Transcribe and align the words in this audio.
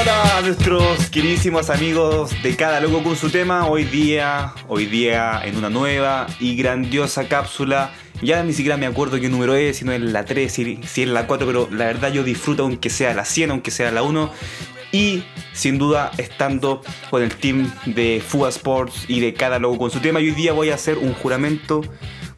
Hola 0.00 0.38
a 0.38 0.42
nuestros 0.42 1.10
queridísimos 1.10 1.70
amigos 1.70 2.30
de 2.42 2.54
Cada 2.54 2.78
Loco 2.78 3.02
con 3.02 3.16
su 3.16 3.30
tema. 3.30 3.66
Hoy 3.66 3.82
día, 3.82 4.52
hoy 4.68 4.86
día 4.86 5.40
en 5.44 5.56
una 5.56 5.70
nueva 5.70 6.28
y 6.38 6.54
grandiosa 6.54 7.26
cápsula. 7.26 7.92
Ya 8.22 8.44
ni 8.44 8.52
siquiera 8.52 8.76
me 8.76 8.86
acuerdo 8.86 9.18
qué 9.18 9.28
número 9.28 9.56
es, 9.56 9.78
si 9.78 9.84
no 9.84 9.90
es 9.90 10.00
la 10.00 10.24
3, 10.24 10.52
si, 10.52 10.78
es 10.82 11.08
la 11.08 11.26
4, 11.26 11.46
pero 11.46 11.68
la 11.72 11.86
verdad 11.86 12.12
yo 12.12 12.22
disfruto 12.22 12.62
aunque 12.62 12.90
sea 12.90 13.12
la 13.12 13.24
100, 13.24 13.50
aunque 13.50 13.72
sea 13.72 13.90
la 13.90 14.04
1 14.04 14.30
y 14.92 15.24
sin 15.52 15.78
duda 15.78 16.12
estando 16.16 16.82
con 17.10 17.24
el 17.24 17.34
team 17.34 17.68
de 17.86 18.22
Fuga 18.24 18.50
Sports 18.50 19.06
y 19.08 19.18
de 19.18 19.34
cada 19.34 19.58
logo 19.58 19.78
con 19.78 19.90
su 19.90 19.98
tema. 19.98 20.20
Hoy 20.20 20.30
día 20.30 20.52
voy 20.52 20.70
a 20.70 20.74
hacer 20.74 20.98
un 20.98 21.12
juramento 21.12 21.80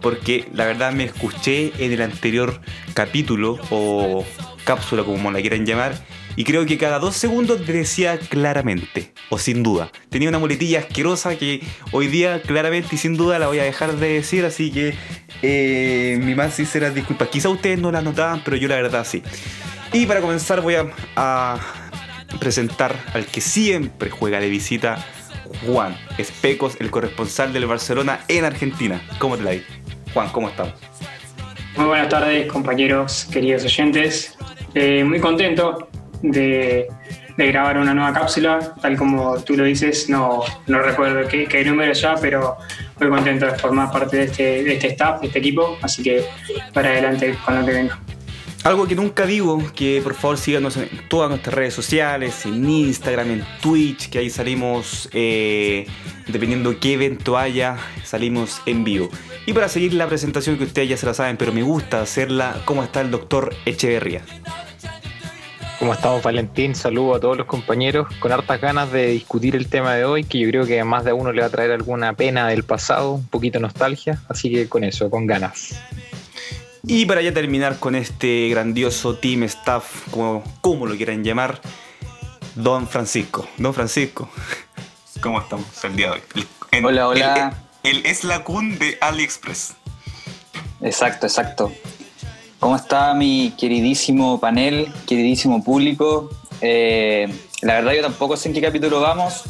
porque 0.00 0.48
la 0.54 0.64
verdad 0.64 0.92
me 0.92 1.04
escuché 1.04 1.72
en 1.78 1.92
el 1.92 2.00
anterior 2.00 2.58
capítulo 2.94 3.58
o 3.68 4.24
cápsula 4.64 5.02
como 5.04 5.30
la 5.30 5.40
quieran 5.40 5.66
llamar 5.66 6.19
y 6.40 6.44
creo 6.44 6.64
que 6.64 6.78
cada 6.78 6.98
dos 6.98 7.16
segundos 7.16 7.66
decía 7.66 8.18
claramente 8.18 9.12
o 9.28 9.36
sin 9.36 9.62
duda. 9.62 9.92
Tenía 10.08 10.30
una 10.30 10.38
muletilla 10.38 10.78
asquerosa 10.78 11.36
que 11.36 11.60
hoy 11.92 12.06
día 12.06 12.40
claramente 12.40 12.94
y 12.94 12.96
sin 12.96 13.14
duda 13.14 13.38
la 13.38 13.46
voy 13.48 13.58
a 13.58 13.64
dejar 13.64 13.96
de 13.96 14.14
decir, 14.14 14.46
así 14.46 14.70
que 14.70 14.94
eh, 15.42 16.18
mi 16.22 16.34
más 16.34 16.54
sincera 16.54 16.88
disculpa. 16.88 17.26
Quizá 17.26 17.50
ustedes 17.50 17.78
no 17.78 17.92
la 17.92 18.00
notaban, 18.00 18.40
pero 18.42 18.56
yo 18.56 18.68
la 18.68 18.76
verdad 18.76 19.04
sí. 19.06 19.22
Y 19.92 20.06
para 20.06 20.22
comenzar 20.22 20.62
voy 20.62 20.76
a 21.14 21.58
presentar 22.38 22.96
al 23.12 23.26
que 23.26 23.42
siempre 23.42 24.08
juega 24.08 24.40
de 24.40 24.48
visita, 24.48 24.96
Juan 25.66 25.94
Especos, 26.16 26.78
el 26.80 26.90
corresponsal 26.90 27.52
del 27.52 27.66
Barcelona 27.66 28.20
en 28.28 28.46
Argentina. 28.46 29.02
¿Cómo 29.18 29.36
te 29.36 29.42
la? 29.42 29.52
Juan, 30.14 30.30
¿cómo 30.30 30.48
estamos? 30.48 30.72
Muy 31.76 31.84
buenas 31.84 32.08
tardes, 32.08 32.50
compañeros, 32.50 33.28
queridos 33.30 33.62
oyentes. 33.64 34.38
Eh, 34.74 35.04
muy 35.04 35.20
contento 35.20 35.90
de, 36.22 36.88
grabar 37.36 37.78
una 37.78 37.94
nueva 37.94 38.12
cápsula, 38.12 38.74
tal 38.82 38.96
como 38.96 39.38
tú 39.42 39.56
lo 39.56 39.64
dices, 39.64 40.10
no, 40.10 40.42
no 40.66 40.78
recuerdo 40.80 41.26
qué, 41.28 41.64
número 41.64 41.92
ya, 41.92 42.14
pero 42.20 42.58
muy 42.98 43.08
contento 43.08 43.46
de 43.46 43.58
formar 43.58 43.90
parte 43.90 44.18
de 44.18 44.22
este, 44.24 44.64
de 44.64 44.74
este 44.74 44.88
staff, 44.88 45.20
de 45.20 45.28
este 45.28 45.38
equipo, 45.38 45.78
así 45.80 46.02
que 46.02 46.24
para 46.74 46.90
adelante 46.90 47.36
con 47.44 47.58
lo 47.58 47.64
que 47.64 47.72
venga. 47.72 47.98
Algo 48.62 48.86
que 48.86 48.94
nunca 48.94 49.24
digo, 49.24 49.58
que 49.74 50.02
por 50.02 50.12
favor 50.12 50.36
síganos 50.36 50.76
en 50.76 50.90
todas 51.08 51.30
nuestras 51.30 51.54
redes 51.54 51.72
sociales, 51.72 52.44
en 52.44 52.68
Instagram, 52.68 53.30
en 53.30 53.44
Twitch, 53.62 54.10
que 54.10 54.18
ahí 54.18 54.28
salimos, 54.28 55.08
eh, 55.14 55.86
dependiendo 56.26 56.78
qué 56.78 56.92
evento 56.92 57.38
haya, 57.38 57.78
salimos 58.04 58.60
en 58.66 58.84
vivo. 58.84 59.08
Y 59.46 59.54
para 59.54 59.70
seguir 59.70 59.94
la 59.94 60.06
presentación 60.06 60.58
que 60.58 60.64
ustedes 60.64 60.90
ya 60.90 60.98
se 60.98 61.06
la 61.06 61.14
saben, 61.14 61.38
pero 61.38 61.54
me 61.54 61.62
gusta 61.62 62.02
hacerla, 62.02 62.60
¿cómo 62.66 62.84
está 62.84 63.00
el 63.00 63.10
doctor 63.10 63.54
Echeverría? 63.64 64.24
¿Cómo 65.80 65.94
estamos, 65.94 66.22
Valentín? 66.22 66.74
Saludo 66.74 67.14
a 67.14 67.20
todos 67.20 67.38
los 67.38 67.46
compañeros 67.46 68.06
con 68.18 68.30
hartas 68.32 68.60
ganas 68.60 68.92
de 68.92 69.06
discutir 69.06 69.56
el 69.56 69.66
tema 69.68 69.94
de 69.94 70.04
hoy, 70.04 70.24
que 70.24 70.38
yo 70.38 70.46
creo 70.50 70.66
que 70.66 70.78
a 70.78 70.84
más 70.84 71.06
de 71.06 71.14
uno 71.14 71.32
le 71.32 71.40
va 71.40 71.46
a 71.46 71.50
traer 71.50 71.70
alguna 71.70 72.12
pena 72.12 72.46
del 72.48 72.64
pasado, 72.64 73.12
un 73.12 73.26
poquito 73.26 73.60
nostalgia, 73.60 74.20
así 74.28 74.52
que 74.52 74.68
con 74.68 74.84
eso, 74.84 75.08
con 75.08 75.26
ganas. 75.26 75.80
Y 76.82 77.06
para 77.06 77.22
ya 77.22 77.32
terminar 77.32 77.78
con 77.78 77.94
este 77.94 78.50
grandioso 78.50 79.16
team 79.16 79.44
staff, 79.44 80.06
como, 80.10 80.44
como 80.60 80.84
lo 80.84 80.94
quieran 80.98 81.24
llamar, 81.24 81.62
Don 82.56 82.86
Francisco. 82.86 83.48
Don 83.56 83.72
Francisco, 83.72 84.28
¿cómo 85.22 85.40
estamos 85.40 85.82
el 85.82 85.96
día 85.96 86.08
de 86.08 86.12
hoy? 86.12 86.84
hola, 86.84 87.08
hola. 87.08 87.54
Él 87.84 88.02
es 88.04 88.24
la 88.24 88.44
cun 88.44 88.78
de 88.78 88.98
AliExpress. 89.00 89.76
Exacto, 90.82 91.26
exacto. 91.26 91.72
¿Cómo 92.60 92.76
está 92.76 93.14
mi 93.14 93.54
queridísimo 93.58 94.38
panel, 94.38 94.92
queridísimo 95.06 95.64
público? 95.64 96.28
Eh, 96.60 97.26
la 97.62 97.76
verdad 97.76 97.92
yo 97.94 98.02
tampoco 98.02 98.36
sé 98.36 98.48
en 98.48 98.54
qué 98.54 98.60
capítulo 98.60 99.00
vamos, 99.00 99.44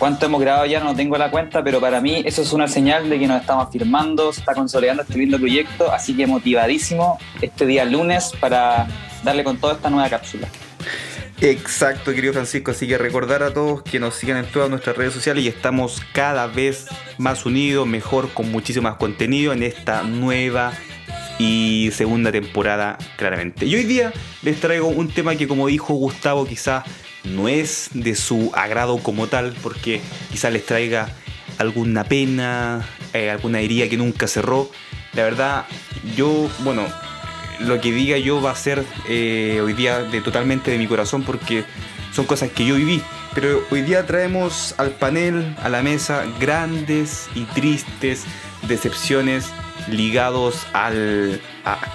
cuánto 0.00 0.26
hemos 0.26 0.40
grabado 0.40 0.66
ya 0.66 0.80
no 0.80 0.96
tengo 0.96 1.16
la 1.16 1.30
cuenta, 1.30 1.62
pero 1.62 1.80
para 1.80 2.00
mí 2.00 2.20
eso 2.24 2.42
es 2.42 2.52
una 2.52 2.66
señal 2.66 3.08
de 3.08 3.20
que 3.20 3.28
nos 3.28 3.40
estamos 3.40 3.68
firmando, 3.70 4.32
se 4.32 4.40
está 4.40 4.54
consolidando 4.54 5.04
este 5.04 5.16
lindo 5.18 5.38
proyecto, 5.38 5.92
así 5.92 6.16
que 6.16 6.26
motivadísimo 6.26 7.16
este 7.40 7.64
día 7.64 7.84
lunes 7.84 8.32
para 8.40 8.88
darle 9.22 9.44
con 9.44 9.58
toda 9.58 9.74
esta 9.74 9.88
nueva 9.88 10.10
cápsula. 10.10 10.48
Exacto, 11.40 12.12
querido 12.12 12.32
Francisco. 12.32 12.72
Así 12.72 12.88
que 12.88 12.98
recordar 12.98 13.44
a 13.44 13.52
todos 13.52 13.82
que 13.82 14.00
nos 14.00 14.14
sigan 14.14 14.38
en 14.38 14.46
todas 14.46 14.68
nuestras 14.68 14.96
redes 14.96 15.12
sociales 15.12 15.44
y 15.44 15.48
estamos 15.48 16.02
cada 16.12 16.48
vez 16.48 16.86
más 17.18 17.46
unidos, 17.46 17.86
mejor, 17.86 18.30
con 18.30 18.50
muchísimo 18.50 18.88
más 18.88 18.96
contenido 18.96 19.52
en 19.52 19.62
esta 19.62 20.02
nueva 20.02 20.72
y 21.42 21.90
segunda 21.90 22.30
temporada, 22.30 22.96
claramente. 23.16 23.66
Y 23.66 23.74
hoy 23.74 23.82
día 23.82 24.12
les 24.42 24.60
traigo 24.60 24.86
un 24.86 25.08
tema 25.08 25.34
que, 25.34 25.48
como 25.48 25.66
dijo 25.66 25.92
Gustavo, 25.94 26.46
quizás 26.46 26.84
no 27.24 27.48
es 27.48 27.90
de 27.94 28.14
su 28.14 28.52
agrado 28.54 28.98
como 28.98 29.26
tal, 29.26 29.52
porque 29.60 30.00
quizás 30.30 30.52
les 30.52 30.64
traiga 30.64 31.08
alguna 31.58 32.04
pena, 32.04 32.86
eh, 33.12 33.28
alguna 33.28 33.58
herida 33.58 33.88
que 33.88 33.96
nunca 33.96 34.28
cerró. 34.28 34.70
La 35.14 35.24
verdad, 35.24 35.66
yo, 36.16 36.48
bueno, 36.60 36.86
lo 37.58 37.80
que 37.80 37.90
diga 37.90 38.18
yo 38.18 38.40
va 38.40 38.52
a 38.52 38.56
ser 38.56 38.84
eh, 39.08 39.60
hoy 39.64 39.72
día 39.72 40.04
de 40.04 40.20
totalmente 40.20 40.70
de 40.70 40.78
mi 40.78 40.86
corazón 40.86 41.24
porque 41.24 41.64
son 42.14 42.24
cosas 42.24 42.50
que 42.50 42.64
yo 42.64 42.76
viví. 42.76 43.02
Pero 43.34 43.64
hoy 43.72 43.82
día 43.82 44.06
traemos 44.06 44.76
al 44.78 44.92
panel, 44.92 45.56
a 45.60 45.68
la 45.68 45.82
mesa, 45.82 46.24
grandes 46.38 47.28
y 47.34 47.42
tristes 47.46 48.26
decepciones 48.68 49.46
ligados 49.88 50.66
al, 50.72 51.40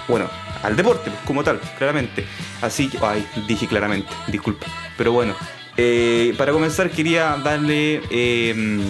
bueno, 0.08 0.28
al 0.62 0.76
deporte 0.76 1.10
como 1.24 1.44
tal, 1.44 1.60
claramente. 1.76 2.24
Así 2.60 2.88
que, 2.88 2.98
ay, 3.02 3.26
dije 3.46 3.66
claramente, 3.66 4.12
disculpa. 4.28 4.66
Pero 4.96 5.12
bueno, 5.12 5.34
eh, 5.76 6.34
para 6.36 6.52
comenzar 6.52 6.90
quería 6.90 7.36
darle 7.36 8.02
em, 8.10 8.80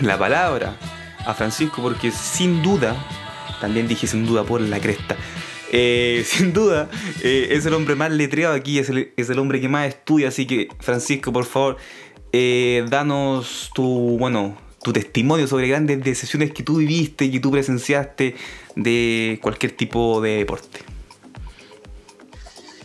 la 0.00 0.18
palabra 0.18 0.76
a 1.24 1.34
Francisco 1.34 1.80
porque 1.80 2.10
sin 2.10 2.62
duda, 2.62 2.96
también 3.60 3.86
dije 3.86 4.06
sin 4.06 4.26
duda 4.26 4.42
por 4.42 4.60
la 4.60 4.80
cresta, 4.80 5.16
eh, 5.70 6.24
sin 6.26 6.52
duda 6.52 6.90
eh, 7.22 7.48
es 7.50 7.64
el 7.66 7.74
hombre 7.74 7.94
más 7.94 8.10
letreado 8.10 8.54
aquí, 8.54 8.80
es 8.80 8.88
el, 8.90 9.12
es 9.16 9.30
el, 9.30 9.38
hombre 9.38 9.60
que 9.60 9.68
más 9.68 9.86
estudia, 9.86 10.28
así 10.28 10.46
que 10.46 10.68
Francisco, 10.80 11.32
por 11.32 11.44
favor, 11.44 11.76
danos 12.90 13.70
tu, 13.72 14.16
bueno, 14.18 14.56
tu 14.84 14.92
testimonio 14.92 15.48
sobre 15.48 15.66
grandes 15.66 16.04
decisiones 16.04 16.52
que 16.52 16.62
tú 16.62 16.76
viviste, 16.76 17.30
que 17.30 17.40
tú 17.40 17.50
presenciaste 17.50 18.36
de 18.76 19.38
cualquier 19.42 19.72
tipo 19.72 20.20
de 20.20 20.36
deporte. 20.36 20.80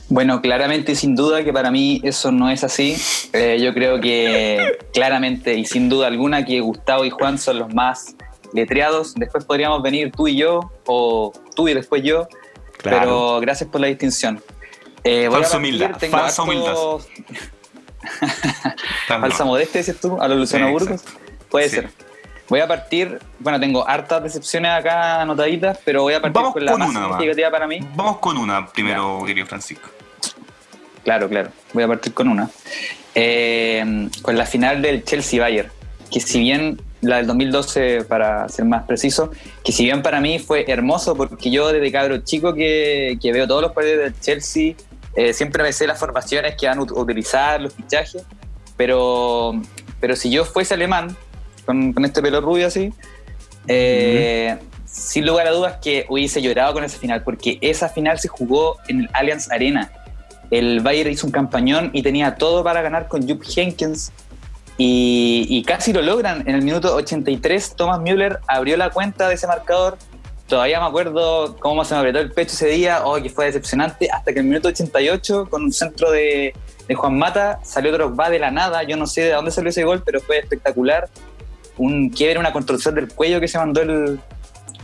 Bueno, 0.08 0.42
claramente 0.42 0.94
y 0.94 0.96
sin 0.96 1.16
duda 1.16 1.44
que 1.44 1.54
para 1.54 1.70
mí 1.70 2.02
eso 2.04 2.32
no 2.32 2.50
es 2.50 2.64
así. 2.64 2.96
Eh, 3.34 3.59
yo 3.62 3.74
creo 3.76 4.00
que 4.00 4.80
claramente 4.92 5.54
y 5.56 5.66
sin 5.66 5.90
duda 5.90 6.08
alguna 6.08 6.46
que 6.46 6.62
Gustavo 6.62 7.06
y 7.06 7.12
Juan 7.12 7.38
son 7.38 7.59
los 7.59 7.74
más 7.76 8.16
letreados. 8.54 9.14
Después 9.16 9.44
podríamos 9.44 9.84
venir 9.84 10.12
tú 10.12 10.28
y 10.28 10.38
yo, 10.38 10.72
o 10.88 11.34
tú 11.56 11.68
y 11.68 11.74
después 11.74 12.02
yo. 12.02 12.28
Pero 12.82 13.40
gracias 13.42 13.70
por 13.70 13.82
la 13.82 13.88
distinción. 13.88 14.42
Eh, 15.04 15.28
falsa 15.30 15.58
humildad. 15.58 16.00
Falsa 16.09 16.44
humildad. 16.44 16.76
falsa 19.08 19.44
modestia, 19.44 19.80
dices 19.82 20.00
tú, 20.00 20.20
a 20.20 20.28
los 20.30 20.40
Luciano 20.40 20.72
Burgos. 20.72 21.04
Puede 21.50 21.70
ser. 21.70 21.90
Voy 22.48 22.62
a 22.62 22.68
partir, 22.68 23.20
bueno, 23.40 23.60
tengo 23.60 23.88
hartas 23.88 24.24
decepciones 24.24 24.72
acá 24.72 25.22
anotaditas, 25.22 25.80
pero 25.86 26.02
voy 26.02 26.16
a 26.16 26.22
partir 26.22 26.42
con 26.42 26.66
la 26.66 26.78
más 26.78 26.90
significativa 26.90 27.52
para 27.52 27.68
mí. 27.68 27.80
Vamos 27.96 28.18
con 28.18 28.38
una 28.38 28.68
primero, 28.68 29.24
querido 29.26 29.46
Francisco. 29.46 29.90
Claro, 31.04 31.30
claro. 31.30 31.52
Voy 31.74 31.84
a 31.84 31.88
partir 31.88 32.14
con 32.14 32.28
una. 32.28 32.50
Eh, 33.14 34.09
con 34.22 34.38
la 34.38 34.46
final 34.46 34.82
del 34.82 35.04
Chelsea-Bayern, 35.04 35.70
que 36.12 36.20
si 36.20 36.40
bien 36.40 36.82
la 37.02 37.18
del 37.18 37.28
2012, 37.28 38.03
para 38.06 38.50
ser 38.50 38.66
más 38.66 38.84
preciso, 38.84 39.32
que 39.64 39.72
si 39.72 39.84
bien 39.84 40.02
para 40.02 40.20
mí 40.20 40.40
fue 40.40 40.66
hermoso, 40.70 41.16
porque 41.16 41.50
yo 41.50 41.72
desde 41.72 41.91
cabro 41.91 42.18
chico 42.20 42.53
que, 42.53 43.18
que 43.22 43.32
veo 43.32 43.47
todos 43.47 43.62
los 43.62 43.72
partidos 43.72 44.00
del 44.00 44.20
Chelsea, 44.20 44.73
eh, 45.16 45.34
siempre 45.34 45.64
me 45.64 45.72
sé 45.72 45.88
las 45.88 46.00
formaciones 46.00 46.56
que 46.56 46.68
van 46.68 46.79
a 46.79 46.82
utilizar, 46.82 47.62
los 47.62 47.73
fichajes, 47.73 48.23
pero, 48.76 49.53
pero 50.00 50.16
si 50.16 50.29
yo 50.29 50.46
fuese 50.46 50.73
alemán, 50.73 51.16
con, 51.70 52.06
este 52.06 52.22
pelo 52.22 52.42
rubio 52.42 52.68
así. 52.68 52.92
Eh, 53.68 54.58
sin 54.86 55.26
lugar 55.26 55.48
a 55.48 55.52
dudas 55.52 55.78
que 55.82 56.06
hubiese 56.10 56.42
llorado 56.42 56.74
con 56.74 56.84
esa 56.84 56.98
final, 56.98 57.24
porque 57.24 57.60
esa 57.62 57.90
final 57.90 58.20
se 58.20 58.28
jugó 58.28 58.78
en 58.88 59.02
el 59.02 59.10
Allianz 59.14 59.52
Arena. 59.52 59.92
El 60.50 60.80
Bayern 60.80 61.12
hizo 61.12 61.28
un 61.28 61.32
campañón 61.32 61.92
y 61.94 62.02
tenía 62.02 62.36
todo 62.36 62.64
para 62.64 62.82
ganar 62.82 63.08
con 63.08 63.28
Jupp 63.28 63.44
Heynckes 63.44 64.12
y, 64.78 65.64
casi 65.68 65.94
lo 65.94 66.02
logran. 66.02 66.42
En 66.48 66.56
el 66.56 66.64
minuto 66.64 66.96
83, 66.96 67.76
Thomas 67.76 68.00
Müller 68.00 68.40
abrió 68.48 68.76
la 68.76 68.90
cuenta 68.90 69.28
de 69.28 69.36
ese 69.36 69.46
marcador. 69.46 69.98
Todavía 70.48 70.80
me 70.80 70.88
acuerdo 70.88 71.56
cómo 71.60 71.86
se 71.86 71.94
me 71.94 72.00
apretó 72.00 72.18
el 72.18 72.32
pecho 72.32 72.54
ese 72.54 72.70
día, 72.70 73.06
oh, 73.06 73.22
que 73.22 73.30
fue 73.30 73.46
decepcionante, 73.46 74.10
hasta 74.12 74.34
que 74.34 74.40
en 74.40 74.46
el 74.46 74.50
minuto 74.50 74.70
88, 74.70 75.48
con 75.52 75.66
un 75.66 75.72
centro 75.72 76.10
de, 76.10 76.56
de 76.88 76.96
Juan 76.96 77.20
Mata, 77.20 77.60
salió 77.64 78.16
va 78.16 78.32
de 78.32 78.40
la 78.40 78.50
nada. 78.50 78.82
Yo 78.82 78.98
no 78.98 79.06
sé 79.06 79.22
de 79.22 79.34
dónde 79.34 79.52
salió 79.52 79.70
ese 79.70 79.84
gol, 79.84 80.02
pero 80.04 80.20
fue 80.22 80.40
espectacular 80.40 81.08
un 81.79 82.09
quiebre, 82.09 82.37
una 82.37 82.53
construcción 82.53 82.93
del 82.93 83.08
cuello 83.08 83.40
que 83.40 83.47
se 83.47 83.58
mandó 83.58 83.81
el, 83.81 84.20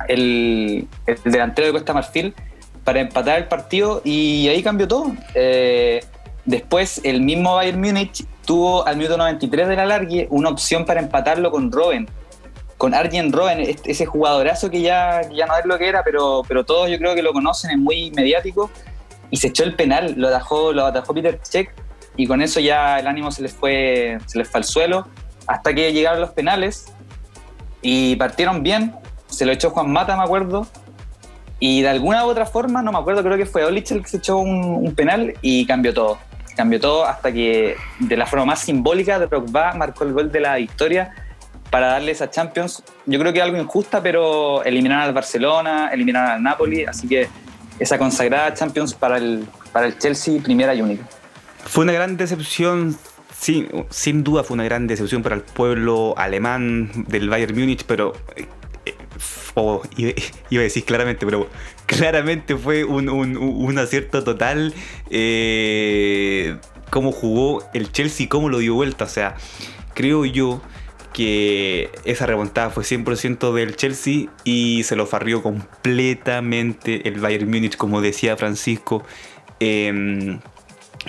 el, 0.08 0.88
delantero 1.24 1.68
de 1.68 1.74
Costa 1.74 1.94
Marfil 1.94 2.34
para 2.84 3.00
empatar 3.00 3.38
el 3.38 3.48
partido 3.48 4.02
y 4.04 4.48
ahí 4.48 4.64
cambió 4.64 4.88
todo. 4.88 5.16
Eh, 5.36 6.02
Después, 6.46 7.02
el 7.04 7.22
mismo 7.22 7.56
Bayern 7.56 7.82
Múnich 7.82 8.24
tuvo 8.46 8.86
al 8.86 8.98
minuto 8.98 9.18
93 9.18 9.68
de 9.68 9.76
la 9.76 9.86
largue 9.86 10.28
una 10.30 10.50
opción 10.50 10.86
para 10.86 11.00
empatarlo 11.00 11.50
con 11.50 11.72
Robben, 11.72 12.08
con 12.78 12.94
Arjen 12.94 13.32
Robben, 13.32 13.76
ese 13.84 14.06
jugadorazo 14.06 14.70
que 14.70 14.82
ya, 14.82 15.22
ya 15.32 15.48
no 15.48 15.58
es 15.58 15.66
lo 15.66 15.78
que 15.80 15.88
era, 15.88 16.04
pero, 16.04 16.44
pero 16.48 16.64
todos 16.64 16.90
yo 16.92 17.00
creo 17.00 17.16
que 17.16 17.24
lo 17.24 17.34
conocen, 17.34 17.72
es 17.72 17.78
muy 17.78 18.12
mediático, 18.12 18.70
y 19.32 19.38
se 19.38 19.48
echó 19.48 19.64
el 19.64 19.76
penal, 19.76 20.14
lo 20.18 20.28
atajó, 20.28 20.72
lo 20.72 20.86
atajó 20.86 21.16
Peter 21.16 21.40
Check, 21.42 21.72
y 22.16 22.28
con 22.28 22.44
eso 22.44 22.60
ya 22.60 23.00
el 23.00 23.08
ánimo 23.08 23.32
se 23.32 23.42
les 23.42 23.52
fue, 23.52 24.20
se 24.28 24.38
les 24.38 24.48
fue 24.48 24.60
al 24.60 24.66
suelo, 24.66 25.08
hasta 25.48 25.74
que 25.74 25.94
llegaron 25.94 26.22
los 26.22 26.32
penales, 26.32 26.94
y 27.82 28.16
partieron 28.16 28.64
bien, 28.64 28.96
se 29.28 29.46
lo 29.46 29.52
echó 29.52 29.70
Juan 29.70 29.92
Mata, 29.92 30.18
me 30.18 30.24
acuerdo, 30.24 30.68
y 31.60 31.82
de 31.82 31.90
alguna 31.90 32.26
u 32.26 32.30
otra 32.30 32.46
forma, 32.46 32.82
no 32.82 32.92
me 32.92 32.98
acuerdo, 32.98 33.24
creo 33.24 33.38
que 33.38 33.46
fue 33.46 33.64
Olich 33.64 33.92
el 33.92 34.02
que 34.02 34.10
se 34.10 34.18
echó 34.18 34.38
un, 34.38 34.94
penal 34.96 35.34
y 35.42 35.66
cambió 35.66 35.94
todo. 35.94 36.18
Cambió 36.56 36.80
todo 36.80 37.06
hasta 37.06 37.32
que 37.32 37.76
de 38.00 38.18
la 38.18 38.26
forma 38.26 38.46
más 38.46 38.60
simbólica 38.60 39.20
de 39.20 39.28
Drogba 39.28 39.74
marcó 39.74 40.04
el 40.04 40.14
gol 40.14 40.32
de 40.32 40.40
la 40.40 40.56
victoria 40.56 41.14
para 41.70 41.88
darles 41.88 42.22
a 42.22 42.30
Champions. 42.30 42.84
Yo 43.06 43.20
creo 43.20 43.34
que 43.34 43.42
algo 43.42 43.58
injusta, 43.58 44.02
pero 44.02 44.64
eliminar 44.64 45.02
al 45.02 45.14
Barcelona, 45.14 45.90
eliminar 45.92 46.32
al 46.32 46.44
Napoli, 46.44 46.86
así 46.86 47.08
que 47.08 47.28
esa 47.80 47.98
consagrada 47.98 48.54
Champions 48.54 48.94
para 48.94 49.18
el, 49.18 49.46
para 49.72 49.88
el 49.88 49.98
Chelsea, 49.98 50.42
primera 50.42 50.74
y 50.74 50.82
única. 50.82 51.04
Fue 51.66 51.84
una 51.84 51.94
gran 51.94 52.16
decepción 52.16 52.98
Sin 53.40 54.24
duda 54.24 54.44
fue 54.44 54.56
una 54.56 54.64
gran 54.64 54.88
decepción 54.88 55.22
para 55.22 55.36
el 55.36 55.42
pueblo 55.42 56.16
alemán 56.18 57.06
del 57.08 57.30
Bayern 57.30 57.58
Múnich, 57.58 57.84
pero 57.86 58.14
o 59.56 59.82
iba, 59.98 60.12
a 60.12 60.64
decir 60.64 60.84
claramente, 60.84 61.26
pero 61.26 61.48
claramente 61.86 62.56
fue 62.56 62.84
un, 62.84 63.78
acierto 63.78 64.24
total 64.24 64.74
eh, 65.10 66.58
cómo 66.90 67.12
jugó 67.12 67.64
el 67.74 67.92
Chelsea, 67.92 68.30
cómo 68.30 68.50
lo 68.50 68.60
dio 68.60 68.76
vuelta. 68.76 69.06
O 69.06 69.10
sea, 69.10 69.36
creo 69.94 70.26
yo 70.26 70.62
que 71.14 71.90
esa 72.04 72.26
remontada 72.26 72.70
fue 72.70 72.84
100% 72.84 73.54
del 73.54 73.76
Chelsea 73.76 74.28
y 74.44 74.84
se 74.84 74.96
lo 74.96 75.06
farrió 75.06 75.42
completamente 75.42 77.08
el 77.08 77.20
Bayern 77.20 77.50
Múnich, 77.50 77.78
como 77.78 78.02
decía 78.02 78.36
Francisco. 78.36 79.04
Em, 79.60 80.40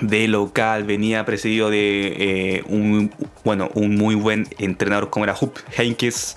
de 0.00 0.28
local 0.28 0.84
venía 0.84 1.25
precedido 1.25 1.70
de 1.70 2.14
eh, 2.19 2.64
un 2.66 3.10
bueno 3.44 3.70
un 3.75 3.96
muy 3.96 4.14
buen 4.14 4.46
entrenador 4.58 5.08
como 5.10 5.25
era 5.25 5.34
Hupp 5.40 5.56
Heynckes 5.76 6.37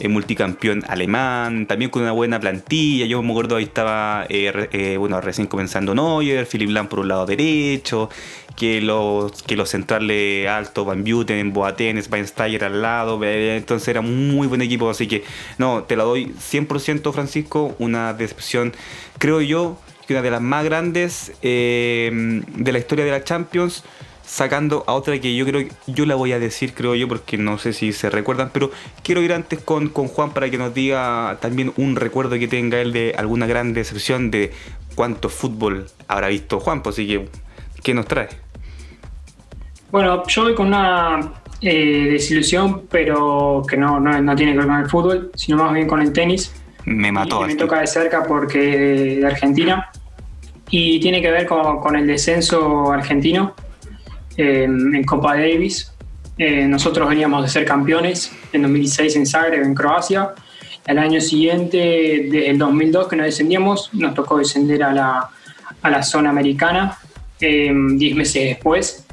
eh, 0.00 0.06
multicampeón 0.08 0.84
alemán, 0.86 1.66
también 1.66 1.90
con 1.90 2.02
una 2.02 2.12
buena 2.12 2.38
plantilla. 2.38 3.04
Yo 3.06 3.20
me 3.20 3.32
acuerdo 3.32 3.56
ahí 3.56 3.64
estaba, 3.64 4.26
eh, 4.28 4.68
eh, 4.70 4.96
bueno, 4.96 5.20
recién 5.20 5.48
comenzando 5.48 5.92
Neuer, 5.92 6.46
Philip 6.46 6.70
Lam 6.70 6.86
por 6.86 7.00
un 7.00 7.08
lado 7.08 7.26
derecho, 7.26 8.08
que 8.54 8.80
los, 8.80 9.42
que 9.42 9.56
los 9.56 9.70
centrales 9.70 10.46
altos, 10.46 10.86
Van 10.86 11.02
Buten, 11.02 11.52
Boateng, 11.52 12.00
Schweinsteiger 12.00 12.62
al 12.64 12.80
lado, 12.80 13.22
entonces 13.24 13.88
era 13.88 13.98
un 13.98 14.28
muy 14.28 14.46
buen 14.46 14.62
equipo, 14.62 14.88
así 14.88 15.08
que 15.08 15.24
no, 15.58 15.82
te 15.82 15.96
la 15.96 16.04
doy 16.04 16.26
100% 16.26 17.12
Francisco, 17.12 17.74
una 17.80 18.12
decepción, 18.14 18.74
creo 19.18 19.40
yo, 19.40 19.78
que 20.08 20.14
una 20.14 20.22
de 20.22 20.30
las 20.30 20.40
más 20.40 20.64
grandes 20.64 21.32
de 21.42 22.70
la 22.72 22.78
historia 22.78 23.04
de 23.04 23.10
la 23.10 23.22
Champions 23.22 23.84
sacando 24.24 24.84
a 24.86 24.94
otra 24.94 25.18
que 25.18 25.34
yo 25.36 25.46
creo 25.46 25.68
que 25.68 25.74
yo 25.86 26.06
la 26.06 26.14
voy 26.14 26.32
a 26.32 26.38
decir, 26.38 26.74
creo 26.74 26.94
yo, 26.94 27.08
porque 27.08 27.38
no 27.38 27.58
sé 27.58 27.72
si 27.72 27.92
se 27.92 28.10
recuerdan, 28.10 28.50
pero 28.52 28.70
quiero 29.02 29.22
ir 29.22 29.32
antes 29.32 29.58
con, 29.60 29.88
con 29.88 30.08
Juan 30.08 30.30
para 30.30 30.50
que 30.50 30.58
nos 30.58 30.74
diga 30.74 31.38
también 31.40 31.72
un 31.76 31.96
recuerdo 31.96 32.38
que 32.38 32.48
tenga 32.48 32.80
él 32.80 32.92
de 32.92 33.14
alguna 33.16 33.46
gran 33.46 33.72
decepción 33.72 34.30
de 34.30 34.52
cuánto 34.94 35.28
fútbol 35.28 35.86
habrá 36.08 36.28
visto 36.28 36.58
Juan, 36.58 36.82
pues 36.82 36.96
así 36.96 37.06
que, 37.06 37.28
¿qué 37.82 37.94
nos 37.94 38.06
trae? 38.06 38.28
Bueno, 39.90 40.22
yo 40.26 40.42
voy 40.42 40.54
con 40.54 40.68
una 40.68 41.32
eh, 41.60 42.08
desilusión, 42.12 42.82
pero 42.90 43.62
que 43.68 43.76
no, 43.76 44.00
no, 44.00 44.36
tiene 44.36 44.52
que 44.52 44.58
ver 44.58 44.66
con 44.66 44.76
el 44.76 44.90
fútbol, 44.90 45.32
sino 45.34 45.58
más 45.58 45.72
bien 45.72 45.86
con 45.86 46.00
el 46.00 46.12
tenis. 46.12 46.52
Me 46.84 47.12
mató. 47.12 47.42
me 47.42 47.54
toca 47.54 47.80
de 47.80 47.86
cerca 47.86 48.22
porque 48.24 48.58
de 48.58 49.26
Argentina 49.26 49.90
y 50.70 51.00
tiene 51.00 51.22
que 51.22 51.30
ver 51.30 51.46
con, 51.46 51.96
el 51.96 52.06
descenso 52.06 52.92
argentino 52.92 53.54
en 54.36 55.04
Copa 55.04 55.34
Davis. 55.34 55.92
Eh, 56.38 56.68
nosotros 56.68 57.08
veníamos 57.08 57.42
de 57.42 57.48
ser 57.48 57.64
campeones 57.64 58.30
en 58.52 58.62
2016 58.62 59.16
en 59.16 59.26
Zagreb, 59.26 59.64
en 59.64 59.74
Croacia. 59.74 60.30
El 60.86 60.98
año 60.98 61.20
siguiente, 61.20 62.28
desde 62.30 62.50
el 62.50 62.58
2002 62.58 63.08
que 63.08 63.16
nos 63.16 63.26
descendíamos, 63.26 63.92
nos 63.92 64.14
tocó 64.14 64.38
descender 64.38 64.84
a 64.84 64.92
la, 64.92 65.28
a 65.82 65.90
la 65.90 66.02
zona 66.02 66.30
americana 66.30 66.96
10 67.40 67.50
eh, 67.50 68.14
meses 68.14 68.44
después. 68.44 69.04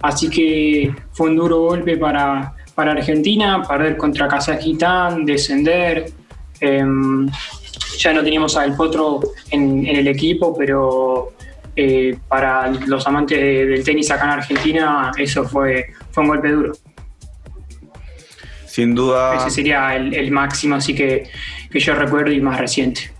Así 0.00 0.30
que 0.30 0.94
fue 1.12 1.28
un 1.28 1.36
duro 1.36 1.60
golpe 1.60 1.98
para, 1.98 2.54
para 2.74 2.92
Argentina, 2.92 3.62
perder 3.62 3.98
contra 3.98 4.26
Kazajistán, 4.26 5.26
descender. 5.26 6.12
Ya 8.00 8.14
no 8.14 8.22
teníamos 8.22 8.56
al 8.56 8.74
Potro 8.76 9.20
en, 9.50 9.86
en 9.86 9.96
el 9.96 10.08
equipo, 10.08 10.56
pero 10.56 11.34
eh, 11.76 12.16
para 12.28 12.70
los 12.70 13.06
amantes 13.06 13.38
del 13.38 13.84
tenis 13.84 14.10
acá 14.10 14.24
en 14.24 14.30
Argentina, 14.30 15.12
eso 15.16 15.44
fue, 15.44 15.86
fue 16.10 16.24
un 16.24 16.28
golpe 16.30 16.48
duro. 16.48 16.72
Sin 18.66 18.94
duda. 18.94 19.36
Ese 19.36 19.50
sería 19.50 19.94
el, 19.96 20.30
máximo, 20.30 20.76
así 20.76 20.94
que, 20.94 21.24
que, 21.70 21.80
yo 21.80 21.94
recuerdo 21.94 22.32
y 22.32 22.40
más 22.40 22.58
reciente. 22.58 23.12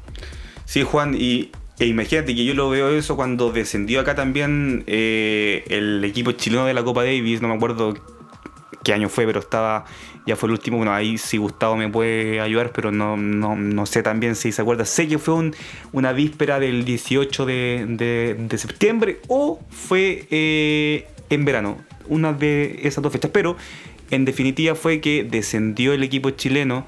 Sí, 0.65 0.83
Juan, 0.83 1.15
y 1.19 1.51
e 1.79 1.87
imagínate 1.87 2.35
que 2.35 2.45
yo 2.45 2.55
lo 2.55 2.71
veo 2.71 2.91
eso 2.91 3.17
cuando 3.17 3.51
descendió 3.51 4.01
acá 4.01 4.15
también 4.15 4.85
eh, 4.87 5.65
el 5.69 6.05
equipo 6.05 6.33
chileno 6.33 6.67
de 6.67 6.75
la 6.75 6.85
Copa 6.85 7.03
Davis, 7.05 7.41
no 7.41 7.49
me 7.49 7.55
acuerdo 7.55 7.95
qué 8.91 8.95
año 8.95 9.09
fue, 9.09 9.25
pero 9.25 9.39
estaba 9.39 9.85
ya 10.27 10.35
fue 10.35 10.49
el 10.49 10.53
último. 10.53 10.79
Bueno, 10.79 10.93
ahí 10.93 11.17
si 11.17 11.37
Gustavo 11.37 11.77
me 11.77 11.89
puede 11.89 12.41
ayudar, 12.41 12.73
pero 12.73 12.91
no, 12.91 13.17
no, 13.17 13.55
no 13.55 13.87
sé 13.87 14.03
también 14.03 14.35
si 14.35 14.51
se 14.51 14.63
acuerda. 14.63 14.85
Sé 14.85 15.07
que 15.07 15.19
fue 15.19 15.53
una 15.93 16.13
víspera 16.13 16.59
del 16.59 16.85
18 16.85 17.47
de, 17.47 18.37
de, 18.49 18.59
septiembre 18.59 19.21
o 19.29 19.61
fue 19.71 20.27
eh, 20.31 21.07
en 21.31 21.45
verano, 21.45 21.79
una 22.09 22.33
de 22.33 22.81
esas 22.83 23.03
dos 23.03 23.13
fechas. 23.13 23.31
Pero 23.33 23.57
en 24.11 24.25
definitiva 24.25 24.75
fue 24.75 25.01
que 25.01 25.23
descendió 25.23 25.93
el 25.93 26.03
equipo 26.03 26.31
chileno. 26.31 26.85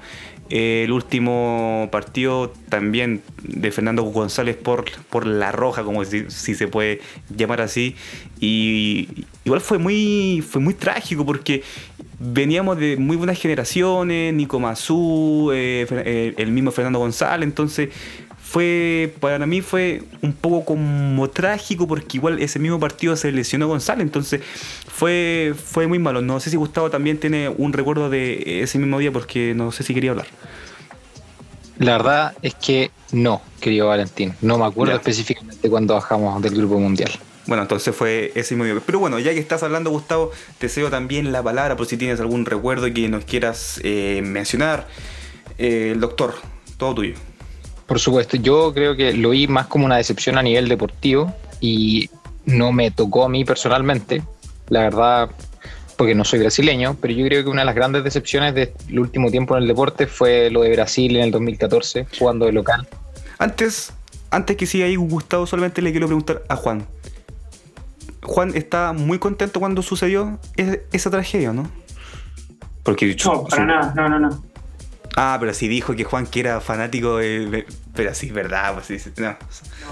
Eh, 0.49 0.83
el 0.83 0.91
último 0.91 1.87
partido 1.89 2.53
también 2.69 3.21
de 3.41 3.71
Fernando 3.71 4.03
González 4.03 4.57
por, 4.57 4.85
por 5.09 5.25
la 5.25 5.53
roja, 5.53 5.83
como 5.83 6.03
si, 6.03 6.29
si, 6.29 6.53
se 6.53 6.67
puede 6.67 6.99
llamar 7.35 7.61
así. 7.61 7.95
Y 8.41 9.25
igual 9.45 9.61
fue 9.61 9.77
muy, 9.77 10.43
fue 10.47 10.61
muy 10.61 10.73
trágico 10.73 11.25
porque 11.25 11.63
veníamos 12.23 12.77
de 12.77 12.95
muy 12.97 13.17
buenas 13.17 13.39
generaciones, 13.39 14.33
Nico 14.33 14.59
Mazú, 14.59 15.51
eh, 15.53 15.85
eh, 15.89 16.33
el 16.37 16.51
mismo 16.51 16.71
Fernando 16.71 16.99
González, 16.99 17.47
entonces 17.47 17.89
fue 18.41 19.13
para 19.19 19.45
mí 19.45 19.61
fue 19.61 20.03
un 20.21 20.33
poco 20.33 20.63
como 20.63 21.29
trágico 21.29 21.87
porque 21.87 22.17
igual 22.17 22.39
ese 22.39 22.59
mismo 22.59 22.79
partido 22.79 23.15
se 23.15 23.31
lesionó 23.31 23.67
González, 23.67 24.03
entonces 24.03 24.41
fue, 24.87 25.53
fue 25.57 25.87
muy 25.87 25.99
malo. 25.99 26.21
No 26.21 26.39
sé 26.39 26.49
si 26.49 26.55
Gustavo 26.55 26.89
también 26.89 27.17
tiene 27.19 27.49
un 27.49 27.73
recuerdo 27.73 28.09
de 28.09 28.61
ese 28.61 28.77
mismo 28.77 28.99
día 28.99 29.11
porque 29.11 29.53
no 29.55 29.71
sé 29.71 29.83
si 29.83 29.93
quería 29.93 30.11
hablar. 30.11 30.27
La 31.79 31.93
verdad 31.93 32.33
es 32.41 32.53
que 32.53 32.91
no, 33.11 33.41
querido 33.59 33.87
Valentín. 33.87 34.33
No 34.41 34.57
me 34.57 34.65
acuerdo 34.65 34.93
específicamente 34.93 35.69
cuando 35.69 35.95
bajamos 35.95 36.41
del 36.41 36.55
Grupo 36.55 36.79
Mundial. 36.79 37.11
Bueno, 37.45 37.63
entonces 37.63 37.95
fue 37.95 38.31
ese 38.35 38.55
mismo. 38.55 38.81
Pero 38.85 38.99
bueno, 38.99 39.19
ya 39.19 39.33
que 39.33 39.39
estás 39.39 39.63
hablando, 39.63 39.89
Gustavo, 39.89 40.31
te 40.59 40.69
cedo 40.69 40.89
también 40.89 41.31
la 41.31 41.43
palabra 41.43 41.75
por 41.75 41.85
si 41.85 41.97
tienes 41.97 42.19
algún 42.19 42.45
recuerdo 42.45 42.91
que 42.93 43.09
nos 43.09 43.25
quieras 43.25 43.79
eh, 43.83 44.21
mencionar. 44.23 44.87
Eh, 45.57 45.91
el 45.91 45.99
doctor, 45.99 46.35
todo 46.77 46.95
tuyo. 46.95 47.15
Por 47.85 47.99
supuesto, 47.99 48.37
yo 48.37 48.73
creo 48.73 48.95
que 48.95 49.13
lo 49.13 49.31
vi 49.31 49.47
más 49.47 49.67
como 49.67 49.85
una 49.85 49.97
decepción 49.97 50.37
a 50.37 50.41
nivel 50.41 50.69
deportivo 50.69 51.33
y 51.59 52.09
no 52.45 52.71
me 52.71 52.91
tocó 52.91 53.25
a 53.25 53.29
mí 53.29 53.45
personalmente, 53.45 54.23
la 54.69 54.81
verdad, 54.81 55.29
porque 55.97 56.15
no 56.15 56.23
soy 56.23 56.39
brasileño, 56.39 56.97
pero 56.99 57.13
yo 57.13 57.25
creo 57.25 57.43
que 57.43 57.49
una 57.49 57.61
de 57.61 57.65
las 57.65 57.75
grandes 57.75 58.03
decepciones 58.03 58.55
del 58.55 58.99
último 58.99 59.29
tiempo 59.29 59.55
en 59.55 59.63
el 59.63 59.67
deporte 59.67 60.07
fue 60.07 60.49
lo 60.49 60.61
de 60.61 60.71
Brasil 60.71 61.15
en 61.17 61.23
el 61.23 61.31
2014, 61.31 62.07
jugando 62.17 62.45
de 62.45 62.53
local. 62.53 62.87
Antes, 63.37 63.93
antes 64.31 64.57
que 64.57 64.65
siga 64.65 64.85
ahí, 64.85 64.95
Gustavo, 64.95 65.45
solamente 65.45 65.81
le 65.81 65.91
quiero 65.91 66.07
preguntar 66.07 66.43
a 66.47 66.55
Juan. 66.55 66.85
Juan 68.23 68.51
está 68.55 68.93
muy 68.93 69.19
contento 69.19 69.59
cuando 69.59 69.81
sucedió 69.81 70.39
esa 70.91 71.09
tragedia, 71.09 71.53
¿no? 71.53 71.69
Porque 72.83 73.15
no, 73.23 73.45
para 73.45 73.65
nada, 73.65 73.93
no, 73.95 74.09
no, 74.09 74.19
no. 74.19 74.43
Ah, 75.15 75.37
pero 75.39 75.53
sí 75.53 75.67
dijo 75.67 75.95
que 75.95 76.03
Juan 76.03 76.25
que 76.25 76.39
era 76.39 76.59
fanático 76.59 77.17
de... 77.17 77.65
Pero 77.93 78.15
sí, 78.15 78.31
verdad, 78.31 78.73
pues 78.73 78.87
sí, 78.87 79.11
no. 79.17 79.37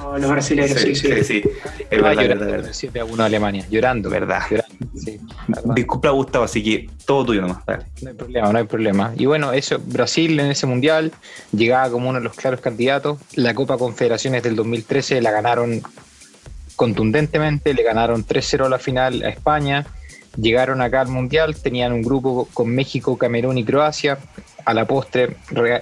no 0.01 0.17
los 0.17 0.31
brasileños, 0.31 0.79
sí, 0.79 0.95
sí. 0.95 1.07
Sí, 1.13 1.23
sí. 1.23 1.43
Es 1.91 2.01
verdad, 2.01 2.27
verdad, 2.27 2.47
verdad. 2.47 2.69
7 2.71 2.99
a 2.99 3.05
1 3.05 3.23
Alemania, 3.23 3.63
llorando. 3.69 4.09
Verdad. 4.09 4.41
Llorando, 4.49 4.87
sí, 4.95 5.19
Disculpa, 5.75 6.09
Gustavo, 6.09 6.45
así 6.45 6.63
que 6.63 6.89
todo 7.05 7.25
tuyo 7.25 7.41
nomás. 7.41 7.59
No 8.01 8.09
hay 8.09 8.15
problema, 8.15 8.51
no 8.51 8.57
hay 8.57 8.63
problema. 8.63 9.13
Y 9.15 9.27
bueno, 9.27 9.53
eso, 9.53 9.79
Brasil 9.85 10.39
en 10.39 10.47
ese 10.47 10.65
mundial 10.65 11.11
llegaba 11.51 11.91
como 11.91 12.09
uno 12.09 12.17
de 12.17 12.23
los 12.23 12.35
claros 12.35 12.59
candidatos. 12.59 13.19
La 13.35 13.53
Copa 13.53 13.77
Confederaciones 13.77 14.41
del 14.41 14.55
2013 14.55 15.21
la 15.21 15.29
ganaron 15.29 15.83
contundentemente, 16.81 17.75
le 17.75 17.83
ganaron 17.83 18.25
3-0 18.25 18.65
a 18.65 18.69
la 18.69 18.79
final 18.79 19.21
a 19.21 19.29
España, 19.29 19.85
llegaron 20.35 20.81
acá 20.81 21.01
al 21.01 21.09
Mundial, 21.09 21.55
tenían 21.55 21.93
un 21.93 22.01
grupo 22.01 22.49
con 22.55 22.69
México, 22.73 23.19
Camerún 23.19 23.59
y 23.59 23.63
Croacia, 23.63 24.17
a 24.65 24.73
la 24.73 24.85
postre 24.85 25.35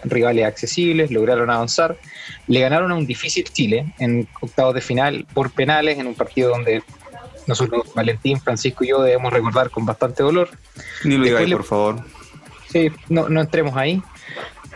rivales 0.03 0.45
accesibles, 0.45 1.09
lograron 1.09 1.49
avanzar, 1.49 1.95
le 2.47 2.59
ganaron 2.59 2.91
a 2.91 2.95
un 2.95 3.07
difícil 3.07 3.45
Chile 3.45 3.93
en 3.97 4.27
octavos 4.41 4.75
de 4.75 4.81
final 4.81 5.25
por 5.33 5.51
penales, 5.51 5.97
en 5.99 6.05
un 6.05 6.15
partido 6.15 6.49
donde 6.49 6.83
nosotros, 7.47 7.93
Valentín, 7.95 8.41
Francisco 8.41 8.83
y 8.83 8.89
yo 8.89 9.01
debemos 9.01 9.31
recordar 9.31 9.69
con 9.69 9.85
bastante 9.85 10.21
dolor. 10.21 10.49
Ni 11.05 11.15
lo 11.15 11.23
digáis, 11.23 11.49
por 11.49 11.63
favor. 11.63 12.03
Sí, 12.69 12.91
no, 13.07 13.29
no 13.29 13.39
entremos 13.39 13.77
ahí. 13.77 14.03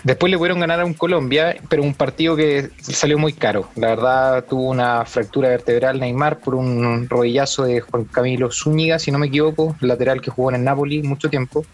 Después 0.04 0.30
le 0.30 0.38
pudieron 0.38 0.60
ganar 0.60 0.82
a 0.82 0.86
un 0.86 0.94
Colombia, 0.94 1.56
pero 1.70 1.82
un 1.82 1.94
partido 1.94 2.36
que 2.36 2.70
salió 2.82 3.18
muy 3.18 3.32
caro. 3.32 3.70
La 3.76 3.88
verdad, 3.88 4.44
tuvo 4.44 4.70
una 4.70 5.06
fractura 5.06 5.48
vertebral 5.48 6.00
Neymar 6.00 6.40
por 6.40 6.56
un 6.56 7.08
rodillazo 7.08 7.64
de 7.64 7.80
Juan 7.80 8.04
Camilo 8.06 8.52
Zúñiga, 8.52 9.00
si 9.00 9.12
no 9.12 9.20
me 9.20 9.28
equivoco, 9.28 9.78
lateral 9.80 10.20
que 10.20 10.30
jugó 10.30 10.50
en 10.50 10.58
el 10.58 10.64
Napoli 10.66 11.04
mucho 11.04 11.30
tiempo. 11.30 11.66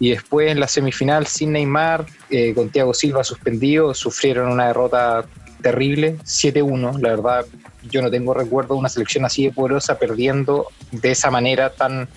Y 0.00 0.10
después 0.10 0.50
en 0.50 0.60
la 0.60 0.68
semifinal, 0.68 1.26
sin 1.26 1.52
Neymar, 1.52 2.06
eh, 2.30 2.54
con 2.54 2.70
Thiago 2.70 2.94
Silva 2.94 3.22
suspendido, 3.22 3.92
sufrieron 3.92 4.50
una 4.50 4.68
derrota 4.68 5.26
terrible, 5.60 6.16
7-1. 6.24 6.98
La 7.00 7.10
verdad, 7.10 7.44
yo 7.90 8.00
no 8.00 8.10
tengo 8.10 8.32
recuerdo 8.32 8.74
de 8.74 8.80
una 8.80 8.88
selección 8.88 9.26
así 9.26 9.44
de 9.44 9.52
poderosa 9.52 9.98
perdiendo 9.98 10.68
de 10.90 11.10
esa 11.10 11.30
manera 11.30 11.70
tan 11.70 12.08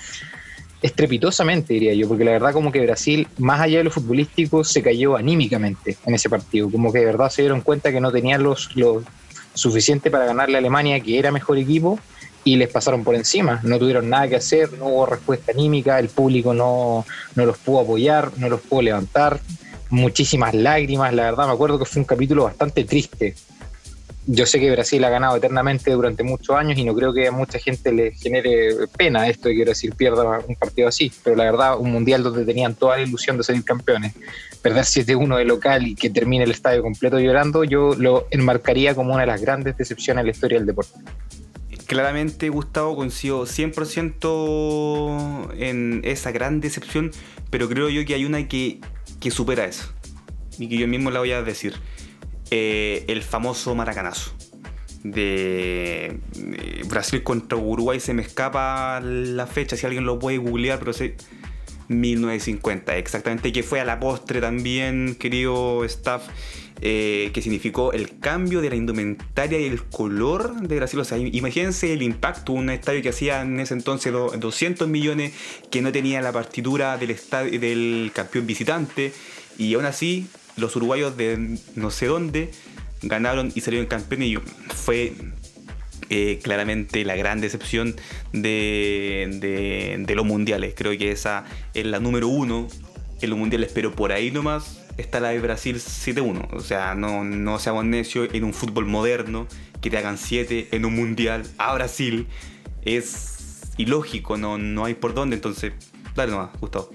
estrepitosamente, 0.82 1.74
diría 1.74 1.94
yo, 1.94 2.08
porque 2.08 2.26
la 2.26 2.32
verdad 2.32 2.54
como 2.54 2.72
que 2.72 2.82
Brasil, 2.82 3.28
más 3.38 3.62
allá 3.62 3.80
de 3.80 3.84
lo 3.84 3.92
futbolístico, 3.92 4.64
se 4.64 4.82
cayó 4.82 5.16
anímicamente 5.16 5.98
en 6.06 6.16
ese 6.16 6.30
partido, 6.30 6.70
como 6.70 6.92
que 6.92 7.00
de 7.00 7.06
verdad 7.06 7.30
se 7.30 7.44
dieron 7.44 7.62
cuenta 7.62 7.92
que 7.92 8.02
no 8.02 8.12
tenían 8.12 8.42
los, 8.42 8.76
lo 8.76 9.04
suficiente 9.54 10.10
para 10.10 10.26
ganarle 10.26 10.56
a 10.56 10.60
Alemania, 10.60 11.00
que 11.00 11.20
era 11.20 11.32
mejor 11.32 11.58
equipo, 11.58 12.00
y 12.44 12.56
les 12.56 12.70
pasaron 12.70 13.04
por 13.04 13.14
encima, 13.14 13.60
no 13.64 13.78
tuvieron 13.78 14.10
nada 14.10 14.28
que 14.28 14.38
hacer, 14.38 14.74
no 14.74 14.88
hubo 14.88 15.06
respuesta 15.06 15.52
anímica, 15.52 16.00
el 16.00 16.10
público 16.10 16.56
no, 16.56 17.06
no 17.36 17.46
los 17.46 17.58
pudo 17.60 17.82
apoyar, 17.82 18.32
no 18.38 18.50
los 18.50 18.62
pudo 18.62 18.82
levantar, 18.82 19.40
muchísimas 19.92 20.56
lágrimas, 20.56 21.14
la 21.14 21.24
verdad 21.24 21.46
me 21.46 21.54
acuerdo 21.54 21.78
que 21.78 21.86
fue 21.86 22.00
un 22.00 22.06
capítulo 22.06 22.46
bastante 22.46 22.86
triste 22.86 23.36
yo 24.28 24.46
sé 24.46 24.60
que 24.60 24.70
Brasil 24.70 25.04
ha 25.04 25.10
ganado 25.10 25.36
eternamente 25.36 25.90
durante 25.92 26.22
muchos 26.24 26.56
años 26.56 26.78
y 26.78 26.84
no 26.84 26.94
creo 26.94 27.12
que 27.14 27.28
a 27.28 27.32
mucha 27.32 27.58
gente 27.58 27.92
le 27.92 28.12
genere 28.12 28.76
pena 28.96 29.28
esto 29.28 29.50
de 29.50 29.56
que 29.56 29.64
Brasil 29.64 29.94
pierda 29.98 30.40
un 30.48 30.56
partido 30.56 30.88
así, 30.88 31.12
pero 31.24 31.36
la 31.36 31.46
verdad, 31.46 31.80
un 31.80 31.92
mundial 31.92 32.22
donde 32.22 32.46
tenían 32.46 32.76
toda 32.76 32.98
la 32.98 33.04
ilusión 33.04 33.38
de 33.38 33.44
ser 33.44 33.64
campeones, 33.64 34.14
perder 34.62 34.84
7-1 34.84 35.38
de 35.38 35.46
local 35.46 35.88
y 35.88 35.96
que 35.96 36.12
termine 36.12 36.44
el 36.44 36.52
estadio 36.52 36.84
completo 36.84 37.20
llorando, 37.20 37.64
yo 37.64 37.96
lo 37.96 38.28
enmarcaría 38.30 38.94
como 38.94 39.14
una 39.14 39.22
de 39.22 39.28
las 39.28 39.42
grandes 39.42 39.76
decepciones 39.76 40.22
en 40.22 40.28
la 40.28 40.32
historia 40.32 40.60
del 40.60 40.68
deporte. 40.68 41.00
Claramente, 41.88 42.50
Gustavo, 42.50 42.96
coincido 42.96 43.46
100% 43.46 45.56
en 45.58 46.02
esa 46.06 46.32
gran 46.32 46.62
decepción, 46.62 47.10
pero 47.50 47.68
creo 47.68 47.90
yo 47.90 48.06
que 48.06 48.14
hay 48.14 48.26
una 48.26 48.48
que, 48.48 48.80
que 49.20 49.32
supera 49.32 49.66
eso 49.66 49.92
y 50.60 50.70
que 50.70 50.78
yo 50.78 50.88
mismo 50.88 51.12
la 51.12 51.20
voy 51.20 51.32
a 51.32 51.42
decir 51.42 51.74
eh, 52.52 53.06
el 53.08 53.24
famoso 53.24 53.74
maracanazo 53.76 54.32
de 55.04 56.20
Brasil 56.88 57.24
contra 57.24 57.58
Uruguay. 57.58 58.00
Se 58.00 58.14
me 58.14 58.22
escapa 58.22 59.00
la 59.02 59.48
fecha, 59.48 59.76
si 59.76 59.86
alguien 59.86 60.06
lo 60.06 60.20
puede 60.20 60.38
googlear, 60.38 60.78
pero 60.80 60.94
sé 60.94 61.16
1950, 61.88 62.98
exactamente, 62.98 63.52
que 63.52 63.64
fue 63.64 63.80
a 63.80 63.86
la 63.86 64.00
postre 64.00 64.42
también, 64.42 65.16
querido 65.16 65.84
staff. 65.86 66.28
Eh, 66.84 67.30
que 67.32 67.44
significó 67.44 67.94
el 67.94 68.18
cambio 68.18 68.60
de 68.60 68.72
la 68.72 68.76
indumentaria 68.76 69.60
y 69.60 69.66
el 69.66 69.84
color 69.84 70.62
de 70.62 70.78
Brasil. 70.78 71.00
O 71.00 71.04
sea, 71.04 71.20
imagínense 71.20 71.94
el 71.94 72.02
impacto, 72.02 72.54
un 72.54 72.72
estadio 72.72 73.04
que 73.04 73.10
hacía 73.10 73.44
en 73.44 73.60
ese 73.60 73.76
entonces 73.76 74.12
200 74.12 74.88
millones, 74.88 75.32
que 75.70 75.84
no 75.84 75.92
tenía 75.92 76.22
la 76.22 76.32
partitura 76.32 76.98
del, 76.98 77.12
estadio, 77.12 77.60
del 77.60 78.12
campeón 78.16 78.48
visitante, 78.48 79.14
y 79.60 79.76
aún 79.76 79.86
así 79.86 80.28
los 80.58 80.76
uruguayos 80.76 81.18
de 81.18 81.58
no 81.76 81.92
sé 81.92 82.08
dónde 82.08 82.52
ganaron 83.02 83.52
y 83.56 83.62
salieron 83.62 83.88
campeones 83.88 84.28
y 84.28 84.38
fue 84.74 85.14
eh, 86.10 86.40
claramente 86.44 87.06
la 87.06 87.16
gran 87.16 87.40
decepción 87.42 87.96
de, 88.34 90.06
los 90.14 90.26
mundiales. 90.26 90.74
Creo 90.76 90.98
que 90.98 91.12
esa 91.12 91.46
es 91.74 91.86
la 91.86 92.00
número 92.00 92.28
uno 92.28 92.68
en 93.22 93.30
los 93.30 93.40
mundiales, 93.40 93.72
pero 93.74 93.94
por 93.94 94.12
ahí 94.12 94.32
nomás 94.32 94.82
está 94.98 95.20
la 95.20 95.30
de 95.30 95.40
Brasil 95.40 95.78
7-1. 95.78 96.50
O 96.52 96.60
sea, 96.60 96.96
no, 96.96 97.24
no 97.24 97.60
seamos 97.60 97.86
necios 97.86 98.30
en 98.34 98.44
un 98.44 98.54
fútbol 98.54 98.86
moderno 98.86 99.48
que 99.80 99.90
te 99.90 99.98
hagan 99.98 100.18
7 100.18 100.70
en 100.72 100.86
un 100.86 100.96
mundial 100.96 101.44
a 101.58 101.74
Brasil. 101.74 102.28
Es 102.84 103.62
ilógico, 103.78 104.38
no, 104.38 104.58
no 104.58 104.86
hay 104.86 104.96
por 104.96 105.14
dónde. 105.14 105.36
Entonces, 105.36 105.74
dale 106.16 106.32
nomás, 106.32 106.50
Gustavo. 106.60 106.90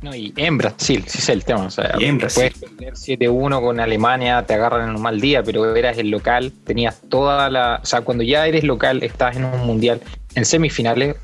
No, 0.00 0.14
y 0.14 0.32
en 0.36 0.58
Brasil, 0.58 1.04
sí 1.06 1.18
es 1.18 1.28
el 1.28 1.44
tema. 1.44 1.66
O 1.66 1.70
sea, 1.70 1.94
puedes 1.94 2.58
perder 2.58 2.94
7-1 2.94 3.60
con 3.60 3.80
Alemania, 3.80 4.44
te 4.46 4.54
agarran 4.54 4.90
en 4.90 4.96
un 4.96 5.02
mal 5.02 5.20
día, 5.20 5.42
pero 5.42 5.74
eras 5.74 5.98
el 5.98 6.10
local, 6.10 6.52
tenías 6.64 7.00
toda 7.08 7.50
la. 7.50 7.80
O 7.82 7.86
sea, 7.86 8.02
cuando 8.02 8.22
ya 8.22 8.46
eres 8.46 8.62
local, 8.62 9.02
estás 9.02 9.36
en 9.36 9.44
un 9.44 9.66
mundial, 9.66 10.00
en 10.36 10.44
semifinales, 10.44 11.16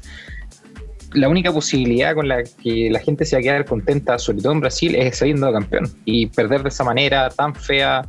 la 1.13 1.29
única 1.29 1.53
posibilidad 1.53 2.15
con 2.17 2.27
la 2.27 2.43
que 2.43 2.91
la 2.91 2.99
gente 2.99 3.25
se 3.25 3.37
va 3.37 3.41
a 3.41 3.43
quedar 3.43 3.65
contenta, 3.65 4.19
sobre 4.19 4.43
todo 4.43 4.53
en 4.53 4.61
Brasil, 4.61 4.97
es 4.97 5.19
saliendo 5.19 5.53
campeón. 5.53 5.89
Y 6.05 6.27
perder 6.27 6.65
de 6.65 6.71
esa 6.71 6.83
manera 6.83 7.31
tan 7.31 7.55
fea, 7.55 8.05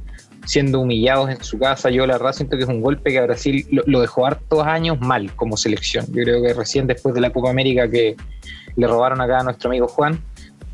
siendo 0.47 0.79
humillados 0.79 1.29
en 1.29 1.43
su 1.43 1.59
casa, 1.59 1.91
yo 1.91 2.07
la 2.07 2.17
verdad 2.17 2.33
siento 2.33 2.57
que 2.57 2.63
es 2.63 2.69
un 2.69 2.81
golpe 2.81 3.11
que 3.11 3.19
a 3.19 3.25
Brasil 3.27 3.67
lo, 3.69 3.83
lo 3.85 4.01
dejó 4.01 4.25
hartos 4.25 4.65
años 4.65 4.99
mal 4.99 5.31
como 5.35 5.57
selección. 5.57 6.07
Yo 6.07 6.23
creo 6.23 6.41
que 6.41 6.55
recién 6.55 6.87
después 6.87 7.13
de 7.13 7.21
la 7.21 7.29
Copa 7.29 7.51
América 7.51 7.87
que 7.87 8.15
le 8.75 8.87
robaron 8.87 9.21
acá 9.21 9.39
a 9.39 9.43
nuestro 9.43 9.69
amigo 9.69 9.87
Juan 9.87 10.19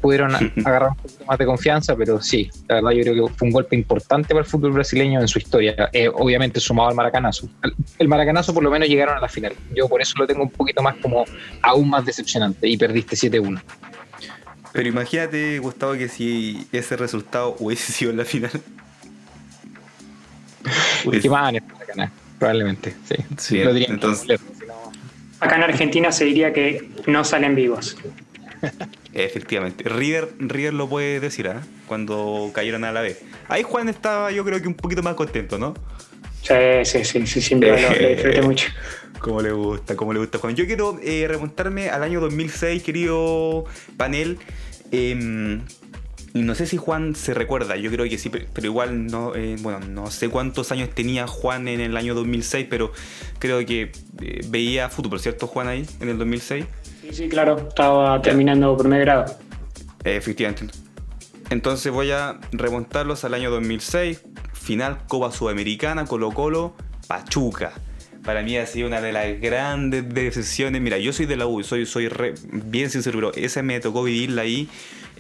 pudieron 0.02 0.34
agarrar 0.66 0.90
un 0.90 0.96
poquito 0.96 1.26
más 1.26 1.38
de 1.38 1.46
confianza, 1.46 1.96
pero 1.96 2.22
sí, 2.22 2.50
la 2.68 2.76
verdad 2.76 2.92
yo 2.92 3.04
creo 3.04 3.28
que 3.28 3.34
fue 3.34 3.48
un 3.48 3.54
golpe 3.54 3.76
importante 3.76 4.30
para 4.30 4.40
el 4.40 4.46
fútbol 4.46 4.72
brasileño 4.72 5.22
en 5.22 5.28
su 5.28 5.40
historia, 5.40 5.90
eh, 5.94 6.10
obviamente 6.10 6.60
sumado 6.60 6.90
al 6.90 6.96
maracanazo. 6.96 7.50
El 7.98 8.08
maracanazo 8.08 8.54
por 8.54 8.64
lo 8.64 8.72
menos 8.72 8.88
llegaron 8.88 9.18
a 9.18 9.22
la 9.22 9.30
final, 9.30 9.54
yo 9.76 9.88
por 9.88 10.02
eso 10.02 10.16
lo 10.18 10.28
tengo 10.28 10.44
un 10.44 10.52
poquito 10.52 10.82
más 10.82 10.96
como 10.98 11.26
aún 11.62 11.90
más 11.90 12.06
decepcionante 12.06 12.68
y 12.68 12.78
perdiste 12.78 13.16
7-1. 13.16 13.62
Pero 14.74 14.88
imagínate, 14.88 15.60
Gustavo, 15.60 15.94
que 15.94 16.08
si 16.08 16.66
ese 16.72 16.96
resultado 16.96 17.56
hubiese 17.60 17.92
sido 17.92 18.12
en 18.12 18.18
la 18.18 18.26
final. 18.26 18.52
Qué 21.22 21.30
más 21.30 21.54
probablemente, 22.42 22.96
sí. 23.08 23.16
sí 23.38 23.62
entonces... 23.62 24.40
Acá 25.40 25.58
en 25.58 25.64
Argentina 25.64 26.12
se 26.12 26.26
diría 26.26 26.52
que 26.54 26.90
no 27.06 27.24
salen 27.24 27.54
vivos. 27.54 27.98
Efectivamente. 29.14 29.84
River, 29.88 30.30
River 30.40 30.74
lo 30.74 30.88
puede 30.88 31.20
decir, 31.20 31.48
¿eh? 31.48 31.56
Cuando 31.88 32.52
cayeron 32.54 32.84
a 32.84 32.92
la 32.92 33.02
vez. 33.02 33.22
Ahí 33.48 33.64
Juan 33.64 33.90
estaba, 33.90 34.32
yo 34.32 34.46
creo 34.46 34.62
que 34.62 34.68
un 34.68 34.74
poquito 34.74 35.04
más 35.04 35.16
contento, 35.16 35.58
¿no? 35.58 35.74
Sí, 36.42 36.54
sí, 36.84 37.06
sí, 37.06 37.28
sí 37.28 37.42
siempre 37.42 37.70
lo, 37.82 37.90
disfruté 37.90 38.42
mucho. 38.42 38.70
Como 39.20 39.42
le 39.42 39.52
gusta, 39.52 39.96
como 39.96 40.14
le 40.14 40.20
gusta 40.20 40.40
Juan. 40.40 40.56
Yo 40.56 40.66
quiero 40.66 41.00
eh, 41.04 41.26
remontarme 41.28 41.90
al 41.90 42.04
año 42.04 42.20
2006, 42.22 42.82
querido 42.82 43.66
panel. 43.98 44.40
Em, 44.92 45.62
no 46.34 46.56
sé 46.56 46.66
si 46.66 46.78
Juan 46.78 47.16
se 47.16 47.34
recuerda, 47.34 47.76
yo 47.76 47.92
creo 47.92 48.08
que 48.08 48.18
sí, 48.18 48.30
pero 48.30 48.68
igual 48.68 49.08
no, 49.08 49.36
eh, 49.36 49.58
bueno, 49.60 49.80
no 49.80 50.10
sé 50.10 50.30
cuántos 50.30 50.72
años 50.72 50.90
tenía 50.90 51.28
Juan 51.28 51.68
en 51.68 51.82
el 51.82 51.98
año 51.98 52.16
2006, 52.16 52.68
pero 52.70 52.92
creo 53.40 53.66
que 53.66 53.92
eh, 54.22 54.42
veía 54.48 54.90
fútbol, 54.90 55.20
¿cierto 55.20 55.48
Juan 55.48 55.68
ahí 55.68 55.86
en 56.00 56.10
el 56.10 56.18
2006? 56.18 56.66
Sí, 57.12 57.28
claro, 57.28 57.68
estaba 57.68 58.22
terminando 58.22 58.78
primer 58.78 59.02
grado. 59.02 59.26
Efectivamente. 60.04 60.74
Entonces 61.50 61.92
voy 61.92 62.12
a 62.12 62.40
remontarlos 62.54 63.26
al 63.26 63.34
año 63.34 63.52
2006, 63.52 64.24
final 64.54 65.00
Copa 65.08 65.32
Sudamericana, 65.32 66.06
Colo 66.06 66.32
Colo, 66.32 66.76
Pachuca. 67.08 67.74
Para 68.24 68.42
mí 68.44 68.56
ha 68.56 68.66
sido 68.66 68.88
una 68.88 69.02
de 69.02 69.12
las 69.12 69.42
grandes 69.42 70.08
decepciones. 70.14 70.80
Mira, 70.82 70.98
yo 71.00 71.12
soy 71.12 71.26
de 71.26 71.36
la 71.36 71.48
U, 71.48 71.62
soy, 71.64 71.86
soy 71.86 72.10
bien 72.52 72.90
sincero, 72.90 73.18
pero 73.18 73.34
esa 73.34 73.64
me 73.64 73.80
tocó 73.80 74.04
vivirla 74.04 74.44
ahí. 74.44 74.70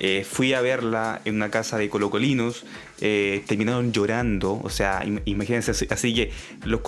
Eh, 0.03 0.25
fui 0.27 0.51
a 0.55 0.62
verla 0.62 1.22
en 1.25 1.36
una 1.36 1.51
casa 1.51 1.77
de 1.77 1.88
colocolinos, 1.88 2.65
eh, 3.01 3.43
terminaron 3.46 3.93
llorando, 3.93 4.60
o 4.63 4.70
sea, 4.72 5.05
imagínense, 5.25 5.74
así, 5.91 6.15
que 6.15 6.31
los, 6.65 6.81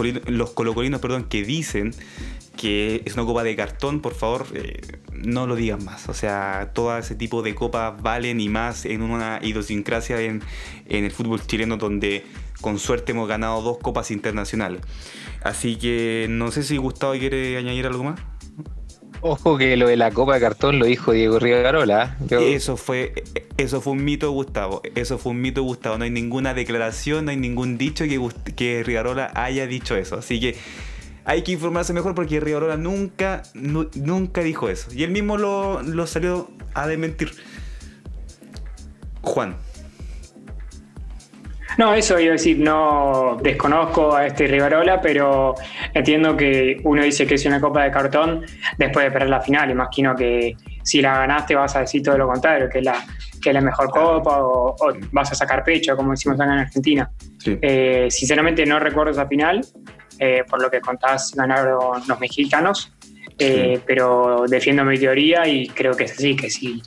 colocolinos, 0.54 1.00
perdón, 1.00 1.26
que 1.26 1.44
dicen 1.44 1.94
que 2.58 3.04
es 3.06 3.14
una 3.14 3.24
copa 3.24 3.44
de 3.44 3.56
cartón, 3.56 4.02
por 4.02 4.16
favor, 4.16 4.48
eh, 4.56 4.82
no 5.12 5.46
lo 5.46 5.56
digan 5.56 5.86
más. 5.86 6.10
O 6.10 6.16
sea, 6.16 6.72
todo 6.74 6.98
ese 6.98 7.14
tipo 7.14 7.44
de 7.44 7.54
copas 7.54 8.02
valen 8.02 8.42
y 8.42 8.50
más 8.50 8.84
en 8.86 9.04
una 9.04 9.40
idiosincrasia 9.44 10.20
en, 10.20 10.42
el 10.88 11.12
fútbol 11.12 11.46
chileno 11.46 11.78
donde 11.78 12.26
con 12.62 12.80
suerte 12.80 13.12
hemos 13.12 13.28
ganado 13.28 13.62
dos 13.62 13.78
copas 13.78 14.10
internacionales. 14.10 14.82
Así 15.44 15.76
que 15.76 16.26
no 16.32 16.50
sé 16.50 16.64
si 16.64 16.78
Gustavo 16.78 17.14
quiere 17.14 17.58
añadir 17.58 17.86
algo 17.86 18.06
más. 18.06 18.20
Ojo 19.26 19.58
que 19.58 19.78
lo 19.78 19.88
de 19.88 19.96
la 19.96 20.12
copa 20.12 20.34
de 20.34 20.42
cartón 20.42 20.80
lo 20.80 20.86
dijo 20.86 21.14
Diego 21.14 21.40
Rivarola. 21.40 22.18
Eso 22.30 22.76
fue, 22.76 23.24
eso 23.56 23.80
fue 23.80 23.94
un 23.94 24.04
mito, 24.04 24.30
Gustavo. 24.32 24.82
Eso 24.96 25.18
fue 25.18 25.32
un 25.32 25.40
mito, 25.40 25.64
Gustavo. 25.64 25.98
No 25.98 26.04
hay 26.04 26.10
ninguna 26.10 26.54
declaración, 26.54 27.24
no 27.24 27.32
hay 27.32 27.38
ningún 27.38 27.78
dicho 27.78 28.04
que, 28.04 28.20
que 28.54 28.84
Rivarola 28.84 29.32
haya 29.34 29.66
dicho 29.66 29.96
eso. 29.96 30.18
Así 30.18 30.42
que 30.42 30.58
hay 31.24 31.42
que 31.44 31.54
informarse 31.54 31.94
mejor 31.94 32.16
porque 32.16 32.42
Rivarola 32.42 32.76
nunca, 32.76 33.44
nunca 33.54 34.42
dijo 34.42 34.68
eso. 34.68 34.90
Y 34.94 35.04
él 35.04 35.12
mismo 35.12 35.38
lo, 35.38 35.82
lo 35.82 36.06
salió 36.06 36.52
a 36.74 36.86
desmentir. 36.86 37.32
Juan. 39.22 39.56
No, 41.78 41.94
eso 41.94 42.20
iba 42.20 42.32
a 42.32 42.34
decir, 42.34 42.60
no 42.60 43.38
desconozco 43.42 44.16
a 44.16 44.28
este 44.28 44.48
Rivarola, 44.48 45.02
pero 45.02 45.56
entiendo 45.94 46.38
que 46.38 46.80
uno 46.84 47.04
dice 47.04 47.26
que 47.26 47.36
es 47.36 47.46
una 47.46 47.60
copa 47.60 47.84
de 47.84 47.92
cartón 47.92 48.46
después 48.78 49.06
de 49.06 49.12
perder 49.12 49.30
la 49.30 49.42
final. 49.42 49.72
Imagino 49.72 50.16
que 50.16 50.56
si 50.84 51.02
la 51.02 51.18
ganaste 51.18 51.56
vas 51.56 51.76
a 51.76 51.82
decir 51.82 52.04
todo 52.04 52.18
lo 52.18 52.28
contrario, 52.28 52.70
que 52.70 52.80
es 52.80 52.86
la, 52.86 53.04
que 53.42 53.50
es 53.50 53.54
la 53.54 53.62
mejor 53.62 53.90
copa 53.90 54.40
o, 54.42 54.76
vas 55.12 55.32
a 55.32 55.36
sacar 55.36 55.64
pecho, 55.64 55.96
como 55.96 56.12
decimos 56.12 56.40
acá 56.40 56.52
en 56.52 56.60
Argentina. 56.60 57.12
Eh, 57.46 58.08
sinceramente 58.10 58.66
no 58.66 58.80
recuerdo 58.80 59.12
esa 59.12 59.28
final, 59.28 59.66
eh, 60.20 60.44
por 60.48 60.62
lo 60.62 60.70
que 60.70 60.80
contás 60.80 61.34
ganaron 61.36 62.04
los 62.08 62.20
mexicanos, 62.20 62.94
eh, 63.40 63.80
pero 63.86 64.46
defiendo 64.48 64.86
mi 64.86 64.98
teoría 64.98 65.48
y 65.48 65.68
creo 65.68 65.96
que 65.96 66.04
es 66.04 66.12
así, 66.12 66.36
que 66.36 66.50
si 66.50 66.82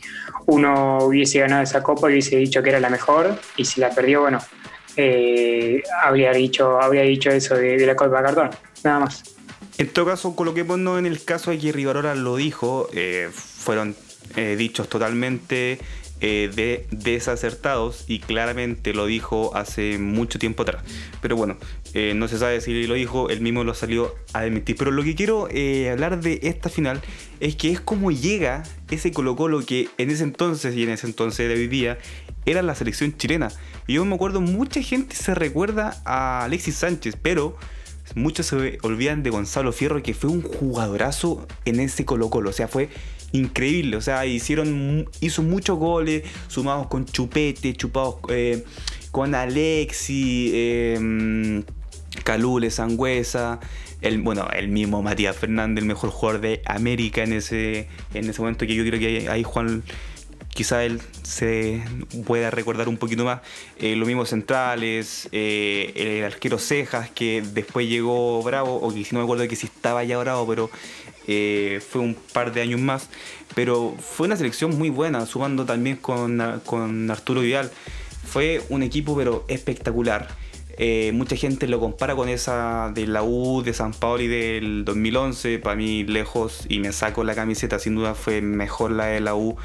uno 0.47 0.99
hubiese 0.99 1.41
ganado 1.41 1.63
esa 1.63 1.83
copa 1.83 2.07
hubiese 2.07 2.37
dicho 2.37 2.63
que 2.63 2.71
era 2.71 2.81
la 2.81 2.89
mejor 2.89 3.37
y 3.57 3.65
si 3.65 3.81
la 3.81 3.91
perdió, 3.91 4.23
bueno, 4.23 4.39
habría, 6.03 6.33
dicho, 6.33 6.81
habría 6.81 7.03
dicho 7.03 7.31
eso 7.31 7.55
de, 7.55 7.85
la 7.87 7.95
copa 7.95 8.19
de 8.19 8.25
cartón, 8.25 8.51
nada 8.85 9.01
más. 9.01 9.23
En 9.79 9.89
todo 9.89 10.07
caso, 10.07 10.35
coloquémonos 10.35 10.99
en 10.99 11.07
el 11.07 11.23
caso 11.23 11.51
de 11.51 11.59
que 11.59 11.73
Rivarola 11.73 12.15
lo 12.15 12.37
dijo, 12.37 12.89
fueron 13.33 13.95
dichos 14.57 14.89
totalmente 14.89 15.79
eh, 16.23 16.51
de 16.55 16.87
desacertados 16.91 18.05
y 18.09 18.21
claramente 18.21 18.95
lo 18.95 19.05
dijo 19.05 19.55
hace 19.55 19.99
mucho 19.99 20.39
tiempo 20.39 20.63
atrás. 20.63 20.83
Pero 21.21 21.37
bueno, 21.37 21.59
eh, 21.93 22.15
no 22.17 22.27
se 22.27 22.39
sabe 22.39 22.63
si 22.63 22.87
lo 22.87 22.95
dijo, 22.95 23.29
él 23.29 23.43
mismo 23.43 23.65
lo 23.65 23.75
salió 23.75 24.15
a 24.33 24.39
admitir. 24.39 24.77
Pero 24.79 24.93
lo 24.93 25.03
que 25.03 25.15
quiero 25.15 25.47
eh, 25.51 25.91
hablar 25.91 26.23
de 26.23 26.41
esta 26.43 26.71
final 26.71 27.03
es 27.39 27.55
que 27.57 27.71
es 27.71 27.81
como 27.81 28.13
llega 28.13 28.63
ese 28.91 29.13
Colo 29.13 29.37
Colo 29.37 29.61
que 29.67 29.91
en 29.99 30.09
ese 30.09 30.25
entonces 30.25 30.75
y 30.75 30.85
en 30.85 30.89
ese 30.89 31.07
entonces 31.07 31.49
de 31.49 31.55
hoy 31.55 31.69
día 31.69 31.99
era 32.47 32.63
la 32.63 32.75
selección 32.75 33.17
chilena. 33.17 33.49
Y 33.87 33.95
yo 33.95 34.05
me 34.05 34.15
acuerdo, 34.15 34.41
mucha 34.41 34.81
gente 34.81 35.15
se 35.17 35.35
recuerda 35.35 36.01
a 36.05 36.45
Alexis 36.45 36.77
Sánchez, 36.77 37.17
pero 37.21 37.57
muchos 38.15 38.47
se 38.47 38.79
olvidan 38.83 39.23
de 39.23 39.31
Gonzalo 39.31 39.73
Fierro, 39.73 40.03
que 40.03 40.15
fue 40.15 40.31
un 40.31 40.43
jugadorazo 40.43 41.47
en 41.65 41.81
ese 41.81 42.05
Colo 42.05 42.31
Colo. 42.31 42.51
O 42.51 42.53
sea, 42.53 42.69
fue 42.69 42.89
increíble. 43.33 43.97
O 43.97 44.01
sea, 44.01 44.25
hicieron, 44.27 45.09
hizo 45.21 45.43
muchos 45.43 45.79
goles, 45.79 46.23
sumados 46.49 46.87
con 46.87 47.05
Chupete, 47.05 47.75
chupados 47.75 48.17
eh, 48.29 48.65
con 49.11 49.35
Alexi, 49.35 50.51
eh, 50.55 51.63
Calule, 52.25 52.71
Sangüesa. 52.71 53.61
El, 54.03 54.21
bueno, 54.21 54.47
el 54.55 54.69
mismo 54.69 55.03
Matías 55.03 55.37
Fernández, 55.37 55.83
el 55.83 55.89
mejor 55.89 56.11
jugador 56.11 56.41
de 56.41 56.63
América 56.67 57.25
en 57.25 57.33
ese, 57.33 57.89
en 58.15 58.29
ese 58.29 58.41
momento, 58.41 58.67
que 58.67 58.75
yo 58.75 58.85
creo 58.85 59.01
que 59.01 59.29
ahí 59.29 59.43
Juan 59.43 59.83
quizá 60.57 60.85
él 60.85 61.01
se 61.23 61.83
pueda 62.27 62.51
recordar 62.51 62.89
un 62.89 62.97
poquito 62.97 63.25
más. 63.25 63.41
Eh, 63.79 63.95
los 63.95 64.09
mismos 64.09 64.31
centrales, 64.31 65.29
eh, 65.31 65.93
el 65.95 66.25
arquero 66.25 66.59
Cejas, 66.59 67.11
que 67.11 67.43
después 67.43 67.89
llegó 67.89 68.43
Bravo, 68.43 68.75
o 68.77 68.93
que 68.93 69.05
si 69.05 69.15
no 69.15 69.21
me 69.21 69.25
acuerdo 69.25 69.47
que 69.47 69.55
si 69.55 69.67
estaba 69.67 70.03
ya 70.03 70.19
Bravo, 70.19 70.47
pero 70.49 70.71
eh, 71.29 71.81
fue 71.87 72.01
un 72.01 72.17
par 72.33 72.53
de 72.53 72.63
años 72.63 72.81
más, 72.81 73.09
pero 73.55 73.95
fue 74.01 74.27
una 74.27 74.37
selección 74.37 74.77
muy 74.77 74.89
buena, 74.89 75.27
sumando 75.27 75.65
también 75.67 75.99
con, 75.99 76.61
con 76.65 77.11
Arturo 77.11 77.43
Vidal. 77.43 77.71
Fue 78.27 78.63
un 78.71 78.83
equipo 78.83 79.17
pero 79.17 79.45
espectacular. 79.47 80.29
Eh, 80.79 81.11
mucha 81.15 81.37
gente 81.37 81.67
lo 81.69 81.81
compara 81.81 82.15
con 82.15 82.29
esa 82.29 82.93
de 82.95 83.07
la 83.07 83.23
U 83.23 83.63
de 83.63 83.73
San 83.73 83.93
y 84.19 84.27
del 84.27 84.85
2011. 84.85 85.59
Para 85.59 85.77
mí, 85.77 86.05
lejos, 86.05 86.67
y 86.69 86.81
me 86.81 86.93
saco 86.93 87.25
la 87.25 87.35
camiseta, 87.35 87.79
sin 87.79 87.95
duda 87.95 88.15
fue 88.15 88.43
mejor 88.43 88.91
la 88.91 89.07
de 89.07 89.21
la 89.21 89.35
U 89.35 89.57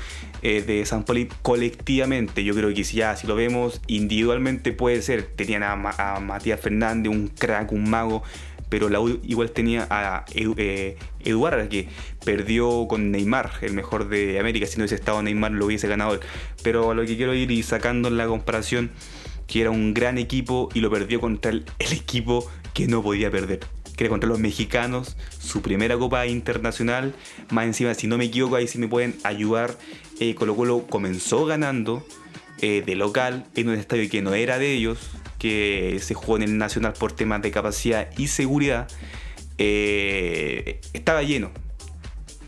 eh, 0.41 0.61
de 0.61 0.85
San 0.85 1.03
Pauli 1.03 1.27
colectivamente. 1.41 2.43
Yo 2.43 2.55
creo 2.55 2.73
que 2.73 2.83
si 2.83 2.97
ya, 2.97 3.15
si 3.15 3.27
lo 3.27 3.35
vemos 3.35 3.81
individualmente, 3.87 4.71
puede 4.71 5.01
ser. 5.01 5.23
Tenían 5.23 5.63
a, 5.63 5.75
Matías 6.19 6.59
Fernández, 6.59 7.11
un 7.11 7.27
crack, 7.27 7.71
un 7.71 7.89
mago 7.89 8.23
pero 8.69 8.87
la 8.87 9.01
U 9.01 9.19
igual 9.23 9.51
tenía 9.51 9.85
a 9.89 10.23
eh, 10.33 10.95
Eduardo 11.25 11.67
que 11.67 11.89
perdió 12.23 12.87
con 12.87 13.11
Neymar, 13.11 13.51
el 13.63 13.73
mejor 13.73 14.07
de 14.07 14.39
América. 14.39 14.65
Si 14.65 14.77
no 14.77 14.83
hubiese 14.83 14.95
estado 14.95 15.21
Neymar, 15.21 15.51
lo 15.51 15.65
hubiese 15.65 15.89
ganado 15.89 16.17
Pero 16.63 16.91
a 16.91 16.95
lo 16.95 17.05
que 17.05 17.17
quiero 17.17 17.33
ir 17.33 17.51
y 17.51 17.63
sacando 17.63 18.07
en 18.07 18.15
la 18.15 18.27
comparación, 18.27 18.91
que 19.51 19.59
era 19.59 19.69
un 19.69 19.93
gran 19.93 20.17
equipo 20.17 20.69
y 20.73 20.79
lo 20.79 20.89
perdió 20.89 21.19
contra 21.19 21.51
el, 21.51 21.65
equipo 21.79 22.49
que 22.73 22.87
no 22.87 23.03
podía 23.03 23.29
perder. 23.29 23.59
Que 23.97 24.05
era 24.05 24.09
contra 24.09 24.29
los 24.29 24.39
mexicanos, 24.39 25.17
su 25.39 25.61
primera 25.61 25.97
copa 25.97 26.25
internacional. 26.25 27.13
Más 27.51 27.65
encima, 27.65 27.93
si 27.93 28.07
no 28.07 28.17
me 28.17 28.25
equivoco, 28.25 28.55
ahí 28.55 28.67
sí 28.67 28.79
me 28.79 28.87
pueden 28.87 29.17
ayudar. 29.23 29.77
Eh, 30.21 30.35
Colo 30.35 30.55
Colo 30.55 30.87
comenzó 30.87 31.45
ganando 31.45 32.07
eh, 32.61 32.81
de 32.85 32.95
local 32.95 33.45
en 33.55 33.67
un 33.67 33.75
estadio 33.75 34.09
que 34.09 34.21
no 34.21 34.33
era 34.33 34.57
de 34.57 34.71
ellos, 34.73 34.99
que 35.37 35.99
se 36.01 36.13
jugó 36.13 36.37
en 36.37 36.43
el 36.43 36.57
Nacional 36.57 36.93
por 36.93 37.11
temas 37.11 37.41
de 37.41 37.51
capacidad 37.51 38.07
y 38.17 38.27
seguridad, 38.27 38.87
eh, 39.57 40.79
estaba 40.93 41.23
lleno. 41.23 41.51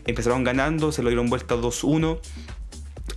Empezaron 0.06 0.42
ganando, 0.42 0.90
se 0.90 1.02
lo 1.02 1.10
dieron 1.10 1.28
vuelta 1.28 1.54
2-1 1.54 2.18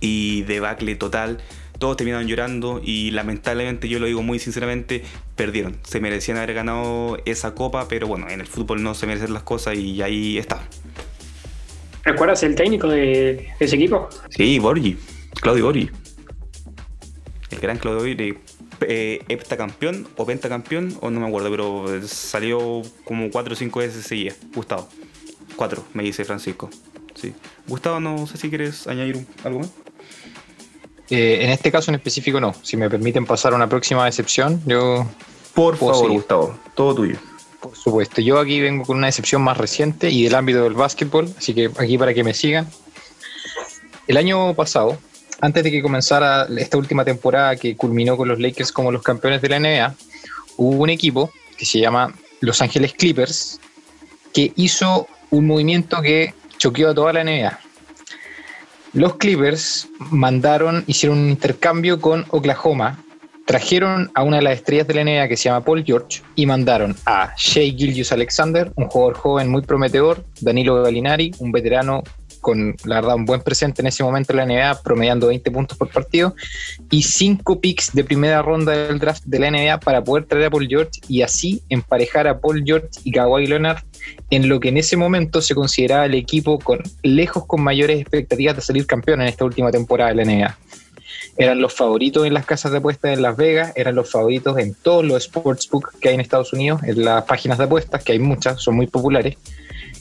y 0.00 0.42
debacle 0.42 0.94
total. 0.94 1.40
Todos 1.78 1.96
terminaron 1.96 2.26
llorando 2.26 2.80
y 2.82 3.12
lamentablemente, 3.12 3.88
yo 3.88 4.00
lo 4.00 4.06
digo 4.06 4.22
muy 4.22 4.38
sinceramente, 4.38 5.02
perdieron. 5.36 5.76
Se 5.84 6.00
merecían 6.00 6.36
haber 6.36 6.54
ganado 6.54 7.18
esa 7.24 7.54
copa, 7.54 7.86
pero 7.88 8.06
bueno, 8.06 8.28
en 8.28 8.40
el 8.40 8.46
fútbol 8.46 8.82
no 8.82 8.94
se 8.94 9.06
merecen 9.06 9.32
las 9.32 9.44
cosas 9.44 9.76
y 9.76 10.02
ahí 10.02 10.38
está. 10.38 10.60
¿Recuerdas 12.04 12.42
el 12.42 12.54
técnico 12.54 12.88
de, 12.88 13.48
ese 13.60 13.76
equipo? 13.76 14.08
Sí, 14.30 14.58
Borgi, 14.58 14.96
Claudio 15.40 15.66
Borgi. 15.66 15.90
El 17.50 17.58
gran 17.60 17.78
Claudio 17.78 18.00
Borgi 18.00 18.38
eh, 18.80 19.24
heptacampeón 19.28 20.08
o 20.16 20.24
pentacampeón, 20.24 20.96
o 21.00 21.10
no 21.10 21.20
me 21.20 21.26
acuerdo, 21.26 21.50
pero 21.50 22.06
salió 22.06 22.82
como 23.04 23.30
4 23.30 23.52
o 23.52 23.56
5 23.56 23.78
veces 23.80 24.06
seguía. 24.06 24.34
Gustavo. 24.54 24.88
4, 25.56 25.84
me 25.94 26.04
dice 26.04 26.24
Francisco. 26.24 26.70
Sí. 27.14 27.34
Gustavo, 27.66 27.98
no 28.00 28.26
sé 28.26 28.38
si 28.38 28.48
quieres 28.48 28.86
añadir 28.86 29.26
algo 29.44 29.60
más. 29.60 29.72
Eh, 31.10 31.38
en 31.42 31.50
este 31.50 31.72
caso 31.72 31.90
en 31.90 31.96
específico 31.96 32.40
no. 32.40 32.54
Si 32.62 32.76
me 32.76 32.90
permiten 32.90 33.26
pasar 33.26 33.52
a 33.52 33.56
una 33.56 33.68
próxima 33.68 34.06
excepción, 34.06 34.62
yo... 34.66 35.06
Por 35.54 35.76
favor, 35.76 36.10
Gustavo, 36.10 36.58
todo 36.74 36.94
tuyo. 36.94 37.16
Por 37.60 37.74
supuesto, 37.74 38.20
yo 38.20 38.38
aquí 38.38 38.60
vengo 38.60 38.84
con 38.84 38.98
una 38.98 39.08
excepción 39.08 39.42
más 39.42 39.56
reciente 39.56 40.10
y 40.10 40.22
del 40.22 40.34
ámbito 40.36 40.62
del 40.62 40.74
básquetbol, 40.74 41.28
así 41.36 41.52
que 41.54 41.70
aquí 41.78 41.98
para 41.98 42.14
que 42.14 42.22
me 42.22 42.32
sigan. 42.32 42.68
El 44.06 44.16
año 44.16 44.54
pasado, 44.54 44.96
antes 45.40 45.64
de 45.64 45.70
que 45.70 45.82
comenzara 45.82 46.46
esta 46.56 46.76
última 46.78 47.04
temporada 47.04 47.56
que 47.56 47.76
culminó 47.76 48.16
con 48.16 48.28
los 48.28 48.38
Lakers 48.38 48.70
como 48.70 48.92
los 48.92 49.02
campeones 49.02 49.42
de 49.42 49.48
la 49.48 49.58
NBA, 49.58 49.94
hubo 50.56 50.82
un 50.82 50.90
equipo 50.90 51.32
que 51.56 51.66
se 51.66 51.80
llama 51.80 52.14
Los 52.40 52.62
Ángeles 52.62 52.92
Clippers 52.92 53.60
que 54.32 54.52
hizo 54.54 55.08
un 55.30 55.46
movimiento 55.46 56.00
que 56.00 56.34
choqueó 56.58 56.90
a 56.90 56.94
toda 56.94 57.12
la 57.12 57.24
NBA. 57.24 57.58
Los 58.98 59.14
Clippers 59.14 59.88
mandaron, 60.10 60.82
hicieron 60.88 61.18
un 61.18 61.28
intercambio 61.28 62.00
con 62.00 62.24
Oklahoma, 62.30 62.98
trajeron 63.46 64.10
a 64.12 64.24
una 64.24 64.38
de 64.38 64.42
las 64.42 64.54
estrellas 64.54 64.88
de 64.88 64.94
la 64.94 65.04
NBA 65.04 65.28
que 65.28 65.36
se 65.36 65.44
llama 65.44 65.64
Paul 65.64 65.84
George 65.84 66.20
y 66.34 66.46
mandaron 66.46 66.96
a 67.06 67.32
Shea 67.36 67.72
Gilgius 67.76 68.10
Alexander, 68.10 68.72
un 68.74 68.88
jugador 68.88 69.14
joven 69.14 69.50
muy 69.50 69.62
prometedor, 69.62 70.24
Danilo 70.40 70.82
Gallinari, 70.82 71.30
un 71.38 71.52
veterano 71.52 72.02
con 72.40 72.74
la 72.84 72.96
verdad 72.96 73.14
un 73.14 73.24
buen 73.24 73.40
presente 73.40 73.82
en 73.82 73.86
ese 73.86 74.02
momento 74.02 74.32
en 74.32 74.38
la 74.38 74.46
NBA, 74.46 74.82
promediando 74.82 75.28
20 75.28 75.48
puntos 75.52 75.78
por 75.78 75.90
partido, 75.90 76.34
y 76.90 77.02
5 77.02 77.60
picks 77.60 77.92
de 77.92 78.02
primera 78.02 78.42
ronda 78.42 78.72
del 78.72 78.98
draft 78.98 79.22
de 79.26 79.38
la 79.38 79.50
NBA 79.52 79.78
para 79.78 80.02
poder 80.02 80.24
traer 80.24 80.46
a 80.46 80.50
Paul 80.50 80.66
George 80.68 81.00
y 81.06 81.22
así 81.22 81.62
emparejar 81.68 82.26
a 82.26 82.40
Paul 82.40 82.64
George 82.66 82.88
y 83.04 83.12
Kawhi 83.12 83.46
Leonard 83.46 83.78
en 84.30 84.48
lo 84.48 84.60
que 84.60 84.68
en 84.68 84.76
ese 84.76 84.96
momento 84.96 85.40
se 85.40 85.54
consideraba 85.54 86.06
el 86.06 86.14
equipo 86.14 86.58
con 86.58 86.80
lejos 87.02 87.46
con 87.46 87.62
mayores 87.62 88.00
expectativas 88.00 88.56
de 88.56 88.62
salir 88.62 88.86
campeón 88.86 89.20
en 89.22 89.28
esta 89.28 89.44
última 89.44 89.70
temporada 89.70 90.12
de 90.12 90.16
la 90.16 90.24
NBA. 90.24 90.58
Eran 91.36 91.60
los 91.60 91.72
favoritos 91.72 92.26
en 92.26 92.34
las 92.34 92.46
casas 92.46 92.72
de 92.72 92.78
apuestas 92.78 93.12
en 93.12 93.22
Las 93.22 93.36
Vegas, 93.36 93.72
eran 93.76 93.94
los 93.94 94.10
favoritos 94.10 94.58
en 94.58 94.74
todos 94.74 95.04
los 95.04 95.24
sportsbooks 95.24 95.96
que 96.00 96.08
hay 96.08 96.14
en 96.16 96.20
Estados 96.20 96.52
Unidos, 96.52 96.82
en 96.82 97.04
las 97.04 97.24
páginas 97.24 97.58
de 97.58 97.64
apuestas, 97.64 98.02
que 98.02 98.12
hay 98.12 98.18
muchas, 98.18 98.60
son 98.60 98.74
muy 98.76 98.88
populares 98.88 99.36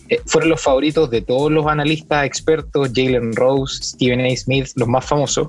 eh, 0.10 0.22
fueron 0.26 0.50
los 0.52 0.62
favoritos 0.62 1.10
de 1.10 1.22
todos 1.22 1.52
los 1.52 1.68
analistas 1.68 2.26
expertos, 2.26 2.92
Jalen 2.94 3.36
Rose, 3.36 3.84
Stephen 3.84 4.22
A. 4.22 4.36
Smith, 4.36 4.68
los 4.76 4.88
más 4.88 5.06
famosos. 5.06 5.48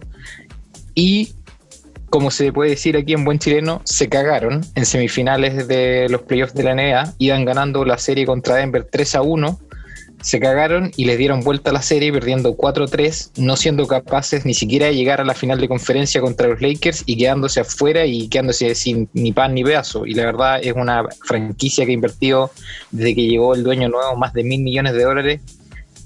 Y 0.94 1.32
como 2.10 2.30
se 2.30 2.52
puede 2.52 2.70
decir 2.70 2.96
aquí 2.96 3.12
en 3.12 3.24
buen 3.24 3.38
chileno, 3.38 3.82
se 3.84 4.08
cagaron 4.08 4.64
en 4.74 4.86
semifinales 4.86 5.68
de 5.68 6.08
los 6.08 6.22
playoffs 6.22 6.54
de 6.54 6.62
la 6.62 6.74
NBA, 6.74 7.14
iban 7.18 7.44
ganando 7.44 7.84
la 7.84 7.98
serie 7.98 8.26
contra 8.26 8.56
Denver 8.56 8.86
3 8.90 9.14
a 9.16 9.22
1, 9.22 9.58
se 10.20 10.40
cagaron 10.40 10.90
y 10.96 11.04
les 11.04 11.16
dieron 11.18 11.40
vuelta 11.40 11.70
a 11.70 11.72
la 11.72 11.82
serie 11.82 12.12
perdiendo 12.12 12.56
4-3, 12.56 13.32
no 13.36 13.56
siendo 13.56 13.86
capaces 13.86 14.44
ni 14.44 14.54
siquiera 14.54 14.86
de 14.86 14.94
llegar 14.94 15.20
a 15.20 15.24
la 15.24 15.34
final 15.34 15.60
de 15.60 15.68
conferencia 15.68 16.20
contra 16.20 16.48
los 16.48 16.60
Lakers 16.60 17.04
y 17.06 17.16
quedándose 17.16 17.60
afuera 17.60 18.04
y 18.04 18.28
quedándose 18.28 18.74
sin 18.74 19.08
ni 19.12 19.32
pan 19.32 19.54
ni 19.54 19.62
pedazo. 19.62 20.06
Y 20.06 20.14
la 20.14 20.24
verdad 20.24 20.60
es 20.62 20.72
una 20.72 21.04
franquicia 21.24 21.84
que 21.84 21.92
ha 21.92 21.94
invertido 21.94 22.50
desde 22.90 23.14
que 23.14 23.26
llegó 23.26 23.54
el 23.54 23.62
dueño 23.62 23.88
nuevo 23.88 24.16
más 24.16 24.32
de 24.32 24.42
mil 24.42 24.62
millones 24.62 24.94
de 24.94 25.04
dólares. 25.04 25.40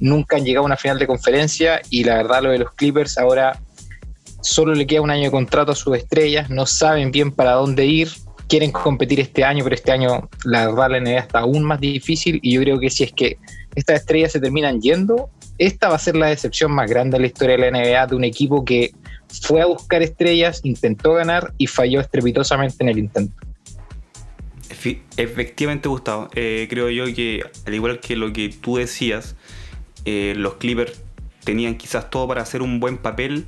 Nunca 0.00 0.36
han 0.36 0.44
llegado 0.44 0.64
a 0.64 0.66
una 0.66 0.76
final 0.76 0.98
de 0.98 1.06
conferencia 1.06 1.80
y 1.88 2.04
la 2.04 2.16
verdad 2.16 2.42
lo 2.42 2.50
de 2.50 2.58
los 2.58 2.72
Clippers 2.72 3.16
ahora 3.16 3.58
solo 4.42 4.74
le 4.74 4.86
queda 4.86 5.00
un 5.00 5.10
año 5.10 5.24
de 5.24 5.30
contrato 5.30 5.72
a 5.72 5.74
sus 5.74 5.96
estrellas, 5.96 6.50
no 6.50 6.66
saben 6.66 7.10
bien 7.10 7.32
para 7.32 7.52
dónde 7.52 7.86
ir, 7.86 8.10
quieren 8.48 8.70
competir 8.70 9.20
este 9.20 9.44
año, 9.44 9.64
pero 9.64 9.74
este 9.74 9.92
año 9.92 10.28
la 10.44 10.66
verdad 10.66 10.90
la 10.90 11.00
NBA 11.00 11.18
está 11.18 11.38
aún 11.40 11.64
más 11.64 11.80
difícil 11.80 12.38
y 12.42 12.52
yo 12.52 12.60
creo 12.60 12.78
que 12.78 12.90
si 12.90 13.04
es 13.04 13.12
que 13.12 13.38
estas 13.74 14.00
estrellas 14.00 14.32
se 14.32 14.40
terminan 14.40 14.80
yendo, 14.80 15.30
esta 15.58 15.88
va 15.88 15.94
a 15.94 15.98
ser 15.98 16.16
la 16.16 16.26
decepción 16.26 16.72
más 16.72 16.90
grande 16.90 17.16
de 17.16 17.20
la 17.20 17.26
historia 17.28 17.56
de 17.56 17.70
la 17.70 17.78
NBA 17.78 18.06
de 18.08 18.16
un 18.16 18.24
equipo 18.24 18.64
que 18.64 18.92
fue 19.40 19.62
a 19.62 19.66
buscar 19.66 20.02
estrellas, 20.02 20.60
intentó 20.64 21.14
ganar 21.14 21.54
y 21.56 21.66
falló 21.66 22.00
estrepitosamente 22.00 22.76
en 22.80 22.88
el 22.88 22.98
intento. 22.98 23.34
Efectivamente, 25.16 25.88
Gustavo. 25.88 26.28
Eh, 26.34 26.66
creo 26.68 26.90
yo 26.90 27.04
que, 27.14 27.44
al 27.66 27.74
igual 27.74 28.00
que 28.00 28.16
lo 28.16 28.32
que 28.32 28.48
tú 28.48 28.76
decías, 28.76 29.36
eh, 30.04 30.34
los 30.36 30.54
Clippers 30.54 31.00
tenían 31.44 31.76
quizás 31.76 32.10
todo 32.10 32.28
para 32.28 32.42
hacer 32.42 32.62
un 32.62 32.80
buen 32.80 32.98
papel 32.98 33.46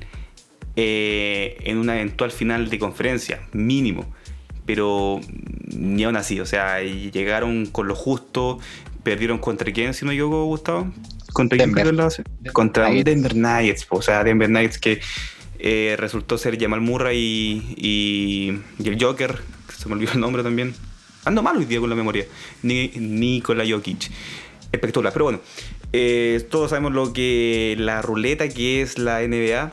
eh, 0.75 1.57
en 1.61 1.77
una 1.77 1.95
eventual 1.95 2.31
final 2.31 2.69
de 2.69 2.79
conferencia, 2.79 3.41
mínimo. 3.53 4.13
Pero 4.65 5.21
ni 5.67 6.03
aún 6.03 6.15
así, 6.15 6.39
o 6.39 6.45
sea, 6.45 6.81
llegaron 6.81 7.67
con 7.67 7.87
lo 7.87 7.95
justo, 7.95 8.59
perdieron 9.03 9.37
contra 9.37 9.71
quién, 9.71 9.93
si 9.93 10.05
no 10.05 10.11
equivoco, 10.11 10.45
Gustavo. 10.45 10.91
¿Contra 11.33 11.57
Denver. 11.57 11.93
quién 12.41 12.53
Contra 12.53 12.89
Denver 12.89 13.35
Nuggets, 13.35 13.85
o 13.89 14.01
sea, 14.01 14.23
Denver 14.23 14.49
Nuggets 14.49 14.79
que 14.79 15.01
eh, 15.59 15.95
resultó 15.97 16.37
ser 16.37 16.59
Jamal 16.59 16.81
Murray 16.81 17.17
y, 17.77 18.59
y, 18.79 18.87
el 18.87 19.01
Joker, 19.01 19.39
se 19.77 19.87
me 19.87 19.95
olvidó 19.95 20.13
el 20.13 20.19
nombre 20.19 20.43
también. 20.43 20.73
Ando 21.25 21.41
mal 21.41 21.57
hoy 21.57 21.65
día 21.65 21.79
con 21.79 21.89
la 21.89 21.95
memoria. 21.95 22.25
Ni, 22.61 22.89
Nikola 22.89 23.63
Jokic. 23.67 24.11
Espectacular, 24.71 25.13
pero 25.13 25.25
bueno. 25.25 25.39
Eh, 25.93 26.45
todos 26.49 26.71
sabemos 26.71 26.93
lo 26.93 27.13
que 27.13 27.75
la 27.79 28.01
ruleta 28.01 28.49
que 28.49 28.81
es 28.81 28.97
la 28.99 29.21
NBA 29.21 29.71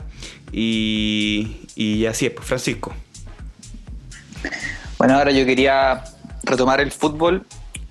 y, 0.53 1.67
y 1.75 2.05
así 2.05 2.27
es, 2.27 2.31
pues 2.31 2.47
Francisco. 2.47 2.93
Bueno, 4.97 5.15
ahora 5.15 5.31
yo 5.31 5.45
quería 5.45 6.03
retomar 6.43 6.79
el 6.79 6.91
fútbol 6.91 7.45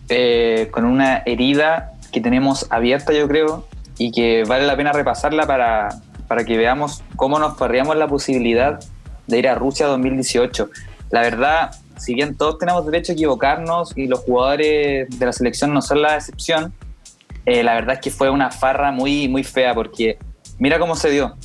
eh, 0.08 0.68
con 0.70 0.84
una 0.84 1.22
herida 1.26 1.92
que 2.12 2.20
tenemos 2.20 2.66
abierta, 2.70 3.12
yo 3.12 3.26
creo, 3.28 3.66
y 3.98 4.12
que 4.12 4.44
vale 4.44 4.66
la 4.66 4.76
pena 4.76 4.92
repasarla 4.92 5.46
para, 5.46 5.88
para 6.28 6.44
que 6.44 6.56
veamos 6.56 7.02
cómo 7.16 7.38
nos 7.38 7.58
perdíamos 7.58 7.96
la 7.96 8.06
posibilidad 8.06 8.80
de 9.26 9.38
ir 9.38 9.48
a 9.48 9.54
Rusia 9.54 9.86
2018. 9.86 10.70
La 11.10 11.20
verdad, 11.20 11.72
si 11.98 12.14
bien 12.14 12.36
todos 12.36 12.58
tenemos 12.58 12.84
derecho 12.86 13.12
a 13.12 13.14
equivocarnos 13.14 13.96
y 13.96 14.06
los 14.06 14.20
jugadores 14.20 15.08
de 15.18 15.26
la 15.26 15.32
selección 15.32 15.74
no 15.74 15.82
son 15.82 16.02
la 16.02 16.16
excepción, 16.16 16.72
eh, 17.44 17.62
la 17.62 17.74
verdad 17.74 17.96
es 17.96 18.00
que 18.00 18.10
fue 18.10 18.30
una 18.30 18.50
farra 18.50 18.92
muy, 18.92 19.28
muy 19.28 19.44
fea 19.44 19.74
porque 19.74 20.18
mira 20.58 20.78
cómo 20.78 20.94
se 20.94 21.10
dio. 21.10 21.36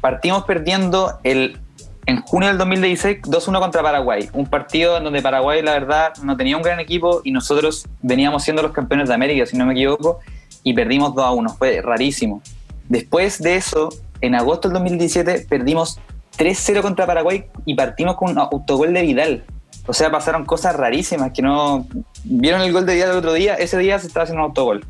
Partimos 0.00 0.44
perdiendo 0.44 1.18
el, 1.22 1.58
en 2.06 2.20
junio 2.22 2.48
del 2.48 2.58
2016 2.58 3.22
2-1 3.22 3.60
contra 3.60 3.82
Paraguay, 3.82 4.28
un 4.32 4.46
partido 4.46 4.96
en 4.96 5.04
donde 5.04 5.22
Paraguay 5.22 5.62
la 5.62 5.72
verdad 5.72 6.12
no 6.22 6.36
tenía 6.36 6.56
un 6.56 6.62
gran 6.62 6.80
equipo 6.80 7.20
y 7.24 7.32
nosotros 7.32 7.86
veníamos 8.02 8.44
siendo 8.44 8.62
los 8.62 8.72
campeones 8.72 9.08
de 9.08 9.14
América, 9.14 9.46
si 9.46 9.56
no 9.56 9.66
me 9.66 9.72
equivoco, 9.72 10.20
y 10.62 10.72
perdimos 10.72 11.12
2-1, 11.12 11.56
fue 11.56 11.80
rarísimo. 11.82 12.42
Después 12.88 13.40
de 13.42 13.56
eso, 13.56 13.88
en 14.20 14.34
agosto 14.34 14.68
del 14.68 14.74
2017 14.74 15.46
perdimos 15.48 15.98
3-0 16.38 16.82
contra 16.82 17.06
Paraguay 17.06 17.46
y 17.64 17.74
partimos 17.74 18.16
con 18.16 18.30
un 18.30 18.38
autogol 18.38 18.92
de 18.92 19.02
Vidal. 19.02 19.44
O 19.86 19.92
sea, 19.92 20.10
pasaron 20.10 20.44
cosas 20.44 20.76
rarísimas 20.76 21.32
que 21.32 21.42
no... 21.42 21.86
¿Vieron 22.24 22.60
el 22.62 22.72
gol 22.72 22.86
de 22.86 22.94
Vidal 22.94 23.10
el 23.10 23.16
otro 23.18 23.32
día? 23.32 23.54
Ese 23.54 23.78
día 23.78 23.98
se 23.98 24.08
estaba 24.08 24.24
haciendo 24.24 24.42
un 24.42 24.48
autogol. 24.48 24.84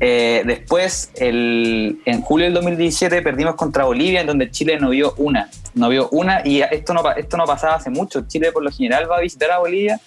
Eh, 0.00 0.42
después, 0.46 1.10
el, 1.16 2.00
en 2.04 2.22
julio 2.22 2.46
del 2.46 2.54
2017 2.54 3.22
perdimos 3.22 3.54
contra 3.54 3.84
Bolivia, 3.84 4.20
en 4.20 4.26
donde 4.26 4.50
Chile 4.50 4.78
no 4.78 4.90
vio 4.90 5.14
una. 5.16 5.50
No 5.74 5.88
vio 5.88 6.08
una 6.10 6.42
y 6.44 6.62
esto 6.62 6.94
no, 6.94 7.02
esto 7.12 7.36
no 7.36 7.44
pasaba 7.44 7.76
hace 7.76 7.90
mucho. 7.90 8.26
Chile 8.26 8.52
por 8.52 8.62
lo 8.62 8.70
general 8.70 9.10
va 9.10 9.18
a 9.18 9.20
visitar 9.20 9.50
a 9.50 9.58
Bolivia 9.58 10.00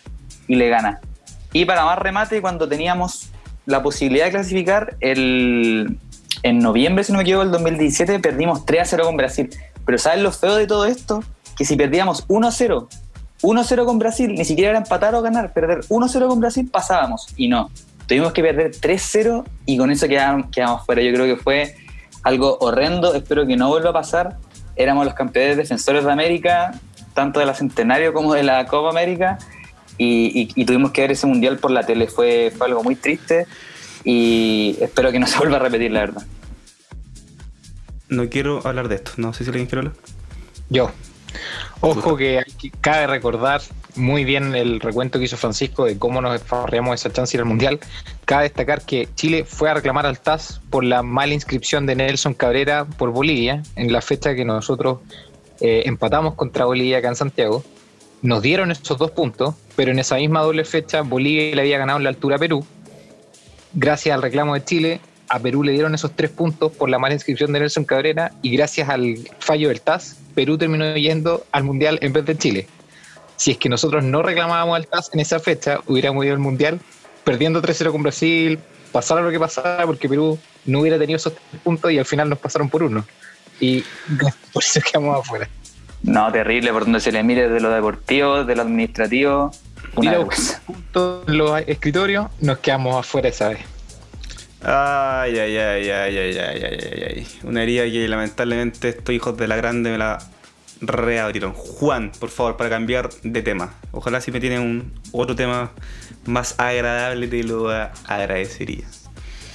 y 0.47 0.55
le 0.55 0.69
gana. 0.69 0.99
Y 1.53 1.65
para 1.65 1.85
más 1.85 1.97
remate, 1.99 2.41
cuando 2.41 2.67
teníamos 2.67 3.29
la 3.65 3.81
posibilidad 3.81 4.25
de 4.25 4.31
clasificar, 4.31 4.97
el, 4.99 5.97
en 6.43 6.59
noviembre, 6.59 7.03
si 7.03 7.11
no 7.11 7.17
me 7.17 7.23
equivoco, 7.23 7.43
del 7.43 7.51
2017, 7.53 8.19
perdimos 8.19 8.65
3 8.65 8.81
a 8.81 8.85
0 8.85 9.05
con 9.05 9.17
Brasil. 9.17 9.49
Pero 9.85 9.97
¿sabes 9.97 10.21
lo 10.21 10.31
feo 10.31 10.55
de 10.55 10.67
todo 10.67 10.85
esto? 10.85 11.23
Que 11.57 11.65
si 11.65 11.75
perdíamos 11.75 12.25
1 12.27 12.47
a 12.47 12.51
0, 12.51 12.89
1 13.41 13.61
a 13.61 13.63
0 13.63 13.85
con 13.85 13.99
Brasil, 13.99 14.33
ni 14.33 14.45
siquiera 14.45 14.71
era 14.71 14.79
empatar 14.79 15.15
o 15.15 15.21
ganar, 15.21 15.53
perder 15.53 15.81
1 15.87 16.05
a 16.05 16.09
0 16.09 16.27
con 16.27 16.39
Brasil 16.39 16.69
pasábamos. 16.69 17.27
Y 17.37 17.47
no, 17.47 17.71
Tuvimos 18.07 18.33
que 18.33 18.43
perder 18.43 18.71
3-0 18.71 19.43
y 19.65 19.77
con 19.77 19.91
eso 19.91 20.07
quedamos, 20.07 20.47
quedamos 20.51 20.85
fuera. 20.85 21.01
Yo 21.01 21.13
creo 21.13 21.25
que 21.25 21.41
fue 21.41 21.75
algo 22.23 22.57
horrendo, 22.59 23.13
espero 23.15 23.47
que 23.47 23.55
no 23.55 23.69
vuelva 23.69 23.89
a 23.89 23.93
pasar. 23.93 24.37
Éramos 24.75 25.05
los 25.05 25.13
campeones 25.13 25.57
defensores 25.57 26.03
de 26.03 26.11
América, 26.11 26.79
tanto 27.13 27.39
de 27.39 27.45
la 27.45 27.53
Centenario 27.53 28.13
como 28.13 28.33
de 28.33 28.43
la 28.43 28.65
Copa 28.67 28.89
América, 28.89 29.37
y, 29.97 30.65
tuvimos 30.65 30.91
que 30.91 31.01
ver 31.01 31.11
ese 31.11 31.25
mundial 31.25 31.57
por 31.57 31.71
la 31.71 31.83
tele. 31.83 32.07
Fue, 32.07 32.51
fue 32.55 32.67
algo 32.67 32.83
muy 32.83 32.95
triste 32.95 33.47
y 34.03 34.77
espero 34.81 35.11
que 35.11 35.19
no 35.19 35.27
se 35.27 35.37
vuelva 35.37 35.57
a 35.57 35.61
repetir, 35.61 35.91
la 35.91 36.01
verdad. 36.01 36.23
No 38.07 38.29
quiero 38.29 38.65
hablar 38.67 38.87
de 38.87 38.95
esto, 38.95 39.13
no 39.17 39.33
sé 39.33 39.43
si 39.43 39.49
alguien 39.49 39.65
quiere 39.65 39.87
hablar. 39.87 39.95
Yo. 40.69 40.91
Ojo 41.81 42.15
que 42.15 42.43
cabe 42.81 43.07
recordar 43.07 43.61
muy 43.97 44.25
bien 44.25 44.55
el 44.55 44.79
recuento 44.79 45.19
que 45.19 45.25
hizo 45.25 45.37
Francisco 45.37 45.85
de 45.85 45.97
cómo 45.97 46.21
nos 46.21 46.41
farreamos 46.41 46.95
esa 46.95 47.11
chance 47.11 47.35
ir 47.35 47.41
al 47.41 47.47
Mundial. 47.47 47.79
Cabe 48.25 48.43
destacar 48.43 48.81
que 48.81 49.07
Chile 49.15 49.45
fue 49.45 49.69
a 49.69 49.73
reclamar 49.73 50.05
al 50.05 50.19
TAS 50.19 50.61
por 50.69 50.83
la 50.83 51.03
mala 51.03 51.33
inscripción 51.33 51.85
de 51.85 51.95
Nelson 51.95 52.33
Cabrera 52.33 52.85
por 52.85 53.11
Bolivia 53.11 53.63
en 53.75 53.91
la 53.91 54.01
fecha 54.01 54.35
que 54.35 54.45
nosotros 54.45 54.99
eh, 55.61 55.83
empatamos 55.85 56.35
contra 56.35 56.65
Bolivia 56.65 56.97
acá 56.97 57.09
en 57.09 57.15
Santiago. 57.15 57.63
Nos 58.21 58.41
dieron 58.41 58.71
esos 58.71 58.97
dos 58.97 59.11
puntos, 59.11 59.55
pero 59.75 59.91
en 59.91 59.99
esa 59.99 60.15
misma 60.15 60.41
doble 60.41 60.65
fecha 60.65 61.01
Bolivia 61.01 61.55
le 61.55 61.61
había 61.61 61.77
ganado 61.77 61.97
en 61.97 62.03
la 62.03 62.09
altura 62.09 62.37
a 62.37 62.39
Perú. 62.39 62.65
Gracias 63.73 64.15
al 64.15 64.21
reclamo 64.21 64.53
de 64.53 64.63
Chile, 64.63 64.99
a 65.27 65.39
Perú 65.39 65.63
le 65.63 65.73
dieron 65.73 65.93
esos 65.95 66.11
tres 66.15 66.31
puntos 66.31 66.71
por 66.71 66.89
la 66.89 66.99
mala 66.99 67.13
inscripción 67.13 67.51
de 67.51 67.59
Nelson 67.59 67.83
Cabrera 67.83 68.31
y 68.41 68.55
gracias 68.55 68.89
al 68.89 69.17
fallo 69.39 69.69
del 69.69 69.81
TAS, 69.81 70.17
Perú 70.33 70.57
terminó 70.57 70.95
yendo 70.95 71.45
al 71.51 71.63
Mundial 71.63 71.99
en 72.01 72.13
vez 72.13 72.25
de 72.25 72.37
Chile 72.37 72.67
si 73.37 73.51
es 73.51 73.57
que 73.57 73.69
nosotros 73.69 74.03
no 74.03 74.21
reclamábamos 74.21 74.75
al 74.75 74.87
TAS 74.87 75.09
en 75.13 75.19
esa 75.19 75.39
fecha, 75.39 75.79
hubiéramos 75.87 76.25
ido 76.25 76.33
al 76.33 76.39
Mundial 76.39 76.79
perdiendo 77.23 77.61
3-0 77.61 77.91
con 77.91 78.03
Brasil, 78.03 78.59
pasara 78.91 79.21
lo 79.21 79.31
que 79.31 79.39
pasara, 79.39 79.85
porque 79.85 80.07
Perú 80.07 80.39
no 80.65 80.79
hubiera 80.79 80.97
tenido 80.97 81.17
esos 81.17 81.33
tres 81.33 81.61
puntos 81.61 81.91
y 81.91 81.99
al 81.99 82.05
final 82.05 82.29
nos 82.29 82.39
pasaron 82.39 82.69
por 82.69 82.83
uno. 82.83 83.03
Y 83.59 83.83
por 84.53 84.63
eso 84.63 84.79
quedamos 84.79 85.19
afuera. 85.19 85.49
No, 86.03 86.31
terrible, 86.31 86.71
por 86.71 86.83
donde 86.83 86.99
se 86.99 87.11
le 87.11 87.23
mire 87.23 87.49
de 87.49 87.59
lo 87.59 87.71
deportivo, 87.71 88.43
de 88.43 88.55
lo 88.55 88.61
administrativo. 88.61 89.51
Una 89.95 90.11
y 90.11 90.15
los 90.15 90.61
puntos 90.65 91.27
en 91.27 91.37
los 91.37 91.61
escritorios, 91.67 92.27
nos 92.41 92.59
quedamos 92.59 92.95
afuera 92.95 93.29
esa 93.29 93.49
vez. 93.49 93.59
Ay, 94.61 95.37
ay, 95.37 95.57
ay, 95.57 95.89
ay, 95.89 96.17
ay, 96.17 96.37
ay, 96.37 96.59
ay, 96.61 97.03
ay. 97.09 97.27
Una 97.43 97.63
herida 97.63 97.83
que 97.83 98.07
lamentablemente 98.07 98.89
estos 98.89 99.13
hijos 99.13 99.37
de 99.37 99.47
la 99.47 99.55
grande 99.55 99.91
me 99.91 99.97
la 99.97 100.19
reabrieron. 100.81 101.53
Juan, 101.53 102.11
por 102.19 102.29
favor, 102.29 102.57
para 102.57 102.69
cambiar 102.69 103.09
de 103.23 103.41
tema. 103.41 103.73
Ojalá 103.91 104.21
si 104.21 104.31
me 104.31 104.39
tiene 104.39 104.59
un 104.59 104.93
otro 105.11 105.35
tema 105.35 105.71
más 106.25 106.55
agradable 106.59 107.27
te 107.27 107.43
lo 107.43 107.69
agradecería. 107.69 108.85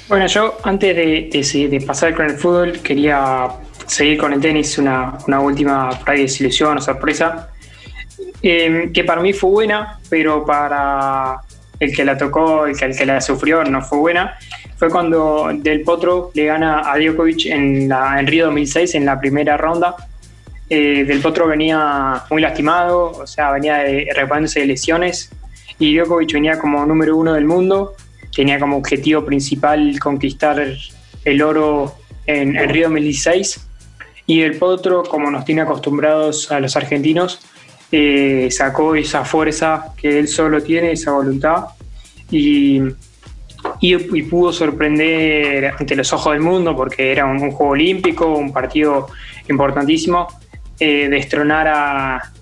Bueno, 0.09 0.27
yo 0.27 0.59
antes 0.65 0.97
de, 0.97 1.85
pasar 1.87 2.15
con 2.15 2.27
el 2.27 2.37
fútbol 2.37 2.81
quería 2.81 3.49
seguir 3.87 4.19
con 4.19 4.33
el 4.33 4.41
tenis, 4.41 4.79
una, 4.79 5.19
última 5.41 5.91
desilusión 6.07 6.79
o 6.79 6.81
sorpresa, 6.81 7.49
em, 8.43 8.93
que 8.93 9.05
para 9.05 9.21
mí 9.21 9.33
fue 9.33 9.51
buena, 9.51 9.99
pero 10.09 10.45
para 10.45 11.41
el 11.79 11.95
que 11.95 12.05
la 12.05 12.17
tocó, 12.19 12.67
el 12.67 12.77
que, 12.77 12.87
el 12.87 12.97
que 12.97 13.07
la 13.07 13.21
sufrió, 13.21 13.63
no 13.65 13.83
fue 13.83 13.99
buena. 13.99 14.37
Fue 14.77 14.91
cuando 14.91 15.51
Del 15.55 15.83
Potro 15.83 16.31
le 16.35 16.47
gana 16.47 16.91
a 16.91 16.99
Djokovic 16.99 17.47
en, 17.47 17.89
la, 17.89 18.19
en 18.19 18.27
Río 18.27 18.47
2006 18.47 18.95
en 18.97 19.05
la 19.05 19.21
primera 19.21 19.57
ronda 19.57 19.95
eh, 20.71 21.05
Del 21.05 21.21
Potro 21.21 21.47
venía 21.47 22.23
muy 22.31 22.41
lastimado, 22.41 23.11
o 23.11 23.27
sea, 23.27 23.51
venía 23.51 23.79
de, 23.79 24.07
de 24.55 24.67
lesiones. 24.67 25.31
Y 25.79 25.97
Djokovic 25.97 26.33
venía 26.33 26.59
como 26.59 26.87
número 26.87 27.17
uno 27.17 27.35
del 27.35 27.45
mundo, 27.45 27.95
tenía 28.35 28.59
como 28.59 28.77
objetivo 28.77 29.25
principal 29.25 29.99
conquistar 29.99 30.65
el 31.25 31.43
oro 31.43 31.95
en, 32.27 32.55
Río 32.69 32.85
2016 32.85 33.67
y 34.27 34.41
Del 34.41 34.57
Potro, 34.59 35.03
como 35.03 35.31
nos 35.31 35.45
tiene 35.45 35.63
acostumbrados 35.63 36.53
a 36.53 36.61
los 36.61 36.77
argentinos, 36.77 37.41
eh, 37.91 38.49
sacó 38.51 38.95
esa 38.95 39.25
fuerza 39.25 39.93
que 39.97 40.19
él 40.19 40.29
solo 40.29 40.63
tiene, 40.63 40.93
esa 40.93 41.11
voluntad. 41.11 41.65
Y 42.31 42.81
y, 43.81 44.23
pudo 44.23 44.53
sorprender 44.53 45.75
ante 45.79 45.97
los 45.97 46.13
ojos 46.13 46.33
del 46.33 46.43
mundo 46.43 46.77
porque 46.77 47.13
era 47.13 47.27
un, 47.27 47.39
juego 47.39 47.73
olímpico, 47.73 48.27
un 48.27 48.53
partido 48.53 49.09
importantísimo, 49.49 50.29
eh, 50.81 51.09
destronar 51.09 51.69
a, 51.69 52.33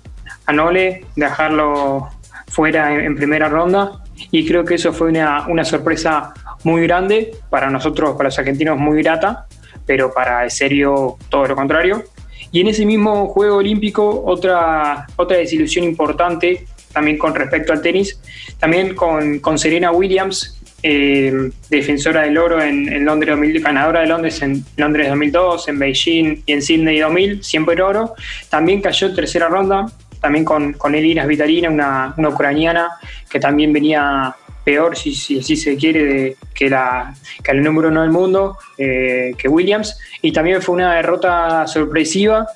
a, 0.46 0.52
Nole, 0.52 1.04
dejarlo 1.16 2.08
fuera 2.48 2.94
en, 2.94 3.16
primera 3.16 3.48
ronda 3.48 4.02
y 4.30 4.46
creo 4.46 4.64
que 4.64 4.76
eso 4.76 4.92
fue 4.92 5.08
una, 5.08 5.46
una, 5.48 5.64
sorpresa 5.64 6.32
muy 6.64 6.82
grande 6.82 7.32
para 7.50 7.70
nosotros, 7.70 8.16
para 8.16 8.28
los 8.28 8.38
argentinos 8.38 8.78
muy 8.78 9.02
grata, 9.02 9.46
pero 9.84 10.12
para 10.12 10.44
el 10.44 10.50
serio 10.50 11.16
todo 11.28 11.46
lo 11.46 11.56
contrario. 11.56 12.04
Y 12.50 12.60
en 12.60 12.68
ese 12.68 12.86
mismo 12.86 13.26
juego 13.26 13.56
olímpico, 13.56 14.24
otra, 14.24 15.06
otra 15.16 15.36
desilusión 15.36 15.84
importante 15.84 16.66
también 16.92 17.18
con 17.18 17.34
respecto 17.34 17.72
al 17.72 17.82
tenis, 17.82 18.20
también 18.58 18.94
con, 18.94 19.38
con 19.40 19.58
Serena 19.58 19.92
Williams, 19.92 20.57
eh, 20.82 21.50
defensora 21.68 22.22
del 22.22 22.38
oro 22.38 22.62
en, 22.62 23.04
Londres 23.04 23.34
2000, 23.34 23.62
ganadora 23.62 24.00
de 24.00 24.06
Londres 24.06 24.40
en 24.42 24.64
Londres 24.76 25.08
2002, 25.08 25.68
en 25.68 25.78
Beijing 25.78 26.42
y 26.46 26.52
en 26.52 26.62
Sydney 26.62 27.00
2000, 27.00 27.42
siempre 27.42 27.74
el 27.74 27.80
oro. 27.80 28.14
También 28.48 28.80
cayó 28.80 29.08
en 29.08 29.14
tercera 29.14 29.48
ronda, 29.48 29.86
también 30.20 30.44
con, 30.44 30.74
con 30.74 30.94
Elina 30.94 31.26
Vitalina, 31.26 31.68
una, 31.68 32.14
una, 32.16 32.28
ucraniana 32.28 32.90
que 33.28 33.40
también 33.40 33.72
venía 33.72 34.34
peor, 34.64 34.96
si, 34.96 35.14
si 35.14 35.56
se 35.56 35.76
quiere, 35.76 36.04
de, 36.04 36.36
que, 36.54 36.68
la, 36.68 37.14
que 37.42 37.50
el 37.52 37.62
número 37.62 37.88
uno 37.88 38.02
del 38.02 38.10
mundo, 38.10 38.58
eh, 38.76 39.32
que 39.36 39.48
Williams. 39.48 39.98
Y 40.22 40.30
también 40.32 40.62
fue 40.62 40.76
una 40.76 40.94
derrota 40.94 41.66
sorpresiva 41.66 42.46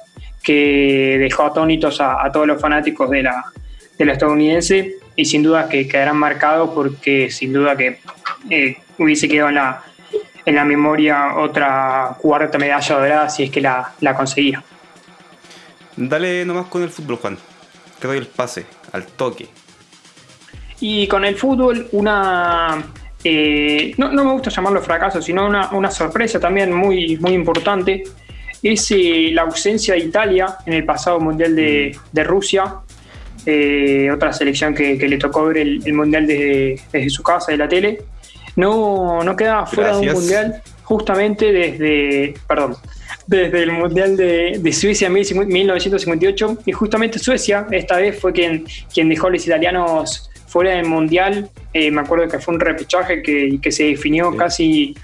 que 0.42 1.16
dejó 1.18 1.44
atónitos 1.44 2.00
a, 2.00 2.24
a 2.24 2.30
todos 2.30 2.46
los 2.46 2.60
fanáticos 2.60 3.08
de 3.10 3.22
la, 3.22 3.44
de 3.98 4.04
la 4.04 4.12
estadounidense 4.12 5.01
y 5.16 5.24
sin 5.24 5.42
duda 5.42 5.68
que 5.68 5.86
quedarán 5.86 6.16
marcados 6.16 6.70
porque 6.74 7.30
sin 7.30 7.52
duda 7.52 7.76
que 7.76 8.00
eh, 8.50 8.76
hubiese 8.98 9.28
quedado 9.28 9.48
en 9.50 9.54
la, 9.56 9.82
en 10.44 10.54
la 10.54 10.64
memoria 10.64 11.36
otra 11.36 12.16
cuarta 12.20 12.58
medalla 12.58 12.94
dorada 12.94 13.28
si 13.28 13.44
es 13.44 13.50
que 13.50 13.60
la, 13.60 13.92
la 14.00 14.14
conseguía. 14.14 14.62
Dale 15.96 16.44
nomás 16.44 16.66
con 16.66 16.82
el 16.82 16.90
fútbol, 16.90 17.16
Juan. 17.16 17.38
Te 17.98 18.08
doy 18.08 18.18
el 18.18 18.26
pase, 18.26 18.66
al 18.92 19.06
toque. 19.06 19.48
Y 20.80 21.06
con 21.06 21.24
el 21.24 21.36
fútbol, 21.36 21.88
una. 21.92 22.82
Eh, 23.22 23.94
no, 23.98 24.10
me 24.10 24.32
gusta 24.32 24.50
llamarlo 24.50 24.82
fracaso, 24.82 25.22
sino 25.22 25.46
una, 25.46 25.90
sorpresa 25.90 26.40
también 26.40 26.72
muy, 26.72 27.16
muy 27.18 27.32
importante. 27.32 28.02
Es 28.62 28.90
eh, 28.90 29.30
la 29.32 29.42
ausencia 29.42 29.94
de 29.94 30.00
Italia 30.00 30.56
en 30.66 30.72
el 30.72 30.84
pasado 30.84 31.20
Mundial 31.20 31.54
de, 31.54 31.96
de 32.10 32.24
Rusia. 32.24 32.74
Eh, 33.44 34.10
otra 34.12 34.32
selección 34.32 34.74
que, 34.74 34.96
le 34.96 35.18
tocó 35.18 35.46
ver 35.46 35.58
el, 35.58 35.94
mundial 35.94 36.26
desde, 36.26 37.10
su 37.10 37.22
casa, 37.22 37.52
de 37.52 37.58
la 37.58 37.68
tele, 37.68 37.98
no, 38.56 39.22
no 39.22 39.34
quedaba 39.34 39.66
fuera 39.66 39.96
de 39.96 40.08
un 40.08 40.14
mundial 40.14 40.62
justamente 40.82 41.52
desde, 41.52 42.34
perdón, 42.46 42.76
desde 43.26 43.62
el 43.62 43.72
mundial 43.72 44.16
de, 44.16 44.72
Suecia 44.72 45.08
en 45.08 45.14
1958 45.14 46.58
y 46.66 46.72
justamente 46.72 47.18
Suecia 47.18 47.66
esta 47.70 47.96
vez 47.96 48.18
fue 48.20 48.32
quien, 48.32 48.64
quien 48.92 49.08
dejó 49.08 49.28
a 49.28 49.30
los 49.30 49.46
italianos 49.46 50.30
fuera 50.46 50.72
del 50.72 50.86
mundial. 50.86 51.48
Eh, 51.72 51.90
me 51.90 52.02
acuerdo 52.02 52.28
que 52.28 52.38
fue 52.38 52.54
un 52.54 52.60
repechaje 52.60 53.22
que, 53.22 53.58
que 53.60 53.72
se 53.72 53.84
definió 53.84 54.36
casi 54.36 54.94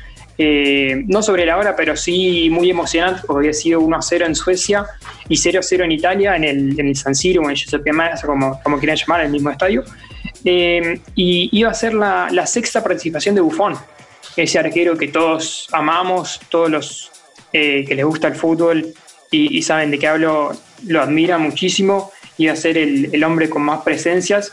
eh, 0.41 1.03
no 1.09 1.21
sobre 1.21 1.45
la 1.45 1.57
hora, 1.57 1.75
pero 1.75 1.97
sí 1.97 2.49
muy 2.49 2.71
emocionante, 2.71 3.23
porque 3.27 3.49
había 3.49 3.53
sido 3.53 3.81
1 3.81 4.01
0 4.01 4.27
en 4.27 4.37
Suecia 4.37 4.87
y 5.29 5.37
0 5.37 5.59
0 5.61 5.85
en 5.85 5.91
Italia, 5.93 6.37
en 6.37 6.45
el, 6.45 6.79
en 6.79 6.87
el 6.87 6.97
San 6.97 7.17
Siro, 7.17 7.43
en 7.43 7.51
el 7.51 7.57
Giuseppe 7.57 7.93
Meazza, 7.93 8.25
como, 8.29 8.61
como 8.63 8.79
quieran 8.79 8.97
llamar, 8.97 9.23
el 9.23 9.33
mismo 9.33 9.51
estadio. 9.51 9.83
Eh, 10.45 11.01
y 11.17 11.49
iba 11.59 11.71
a 11.71 11.75
ser 11.75 11.93
la, 11.93 12.47
sexta 12.47 12.85
participación 12.85 13.35
de 13.35 13.41
Buffon, 13.41 13.75
ese 14.37 14.61
arquero 14.61 14.97
que 14.97 15.09
todos 15.09 15.67
amamos, 15.73 16.41
todos 16.49 16.71
los 16.71 17.11
eh, 17.53 17.85
que 17.85 17.97
les 17.97 18.05
gusta 18.05 18.29
el 18.29 18.37
fútbol 18.37 18.95
y, 19.33 19.61
saben 19.63 19.91
de 19.91 19.99
qué 19.99 20.07
hablo, 20.07 20.53
lo 20.87 21.03
admira 21.03 21.37
muchísimo, 21.39 22.13
iba 22.39 22.53
a 22.53 22.57
ser 22.57 22.79
el, 22.79 23.25
hombre 23.25 23.51
con 23.51 23.63
más 23.63 23.83
presencias. 23.83 24.53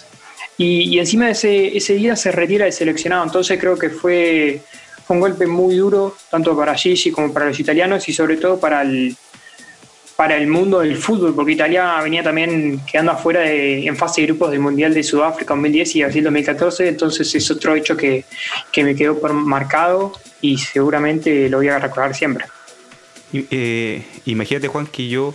Y, 0.57 0.97
encima 0.97 1.25
de 1.25 1.31
ese, 1.31 1.77
ese 1.77 1.93
día 1.93 2.15
se 2.15 2.31
retira 2.31 2.65
el 2.65 2.73
seleccionado, 2.73 3.23
entonces 3.23 3.59
creo 3.59 3.77
que 3.77 3.91
fue 3.91 4.61
fue 5.05 5.15
un 5.15 5.21
golpe 5.21 5.45
muy 5.45 5.75
duro, 5.75 6.15
tanto 6.31 6.55
para 6.57 6.75
Gigi 6.75 7.11
como 7.11 7.31
para 7.31 7.47
los 7.47 7.59
italianos 7.59 8.07
y 8.09 8.13
sobre 8.13 8.37
todo 8.37 8.59
para 8.59 8.81
el, 8.81 9.15
para 10.15 10.37
el 10.37 10.47
mundo 10.47 10.79
del 10.79 10.97
fútbol, 10.97 11.35
porque 11.35 11.51
Italia 11.51 11.99
venía 12.01 12.23
también 12.23 12.79
quedando 12.89 13.11
afuera 13.11 13.41
de, 13.41 13.85
en 13.85 13.95
fase 13.95 14.21
de 14.21 14.27
grupos 14.27 14.51
del 14.51 14.61
Mundial 14.61 14.93
de 14.93 15.03
Sudáfrica 15.03 15.53
2010 15.53 15.95
y 15.95 16.03
Brasil 16.03 16.23
2014, 16.23 16.87
entonces 16.87 17.35
es 17.35 17.51
otro 17.51 17.75
hecho 17.75 17.95
que, 17.95 18.25
que 18.71 18.83
me 18.83 18.95
quedó 18.95 19.19
por 19.19 19.33
marcado 19.33 20.13
y 20.41 20.57
seguramente 20.57 21.49
lo 21.49 21.57
voy 21.57 21.67
a 21.67 21.77
recordar 21.77 22.15
siempre. 22.15 22.45
Eh, 23.33 24.03
imagínate 24.25 24.67
Juan 24.67 24.87
que 24.87 25.07
yo, 25.09 25.33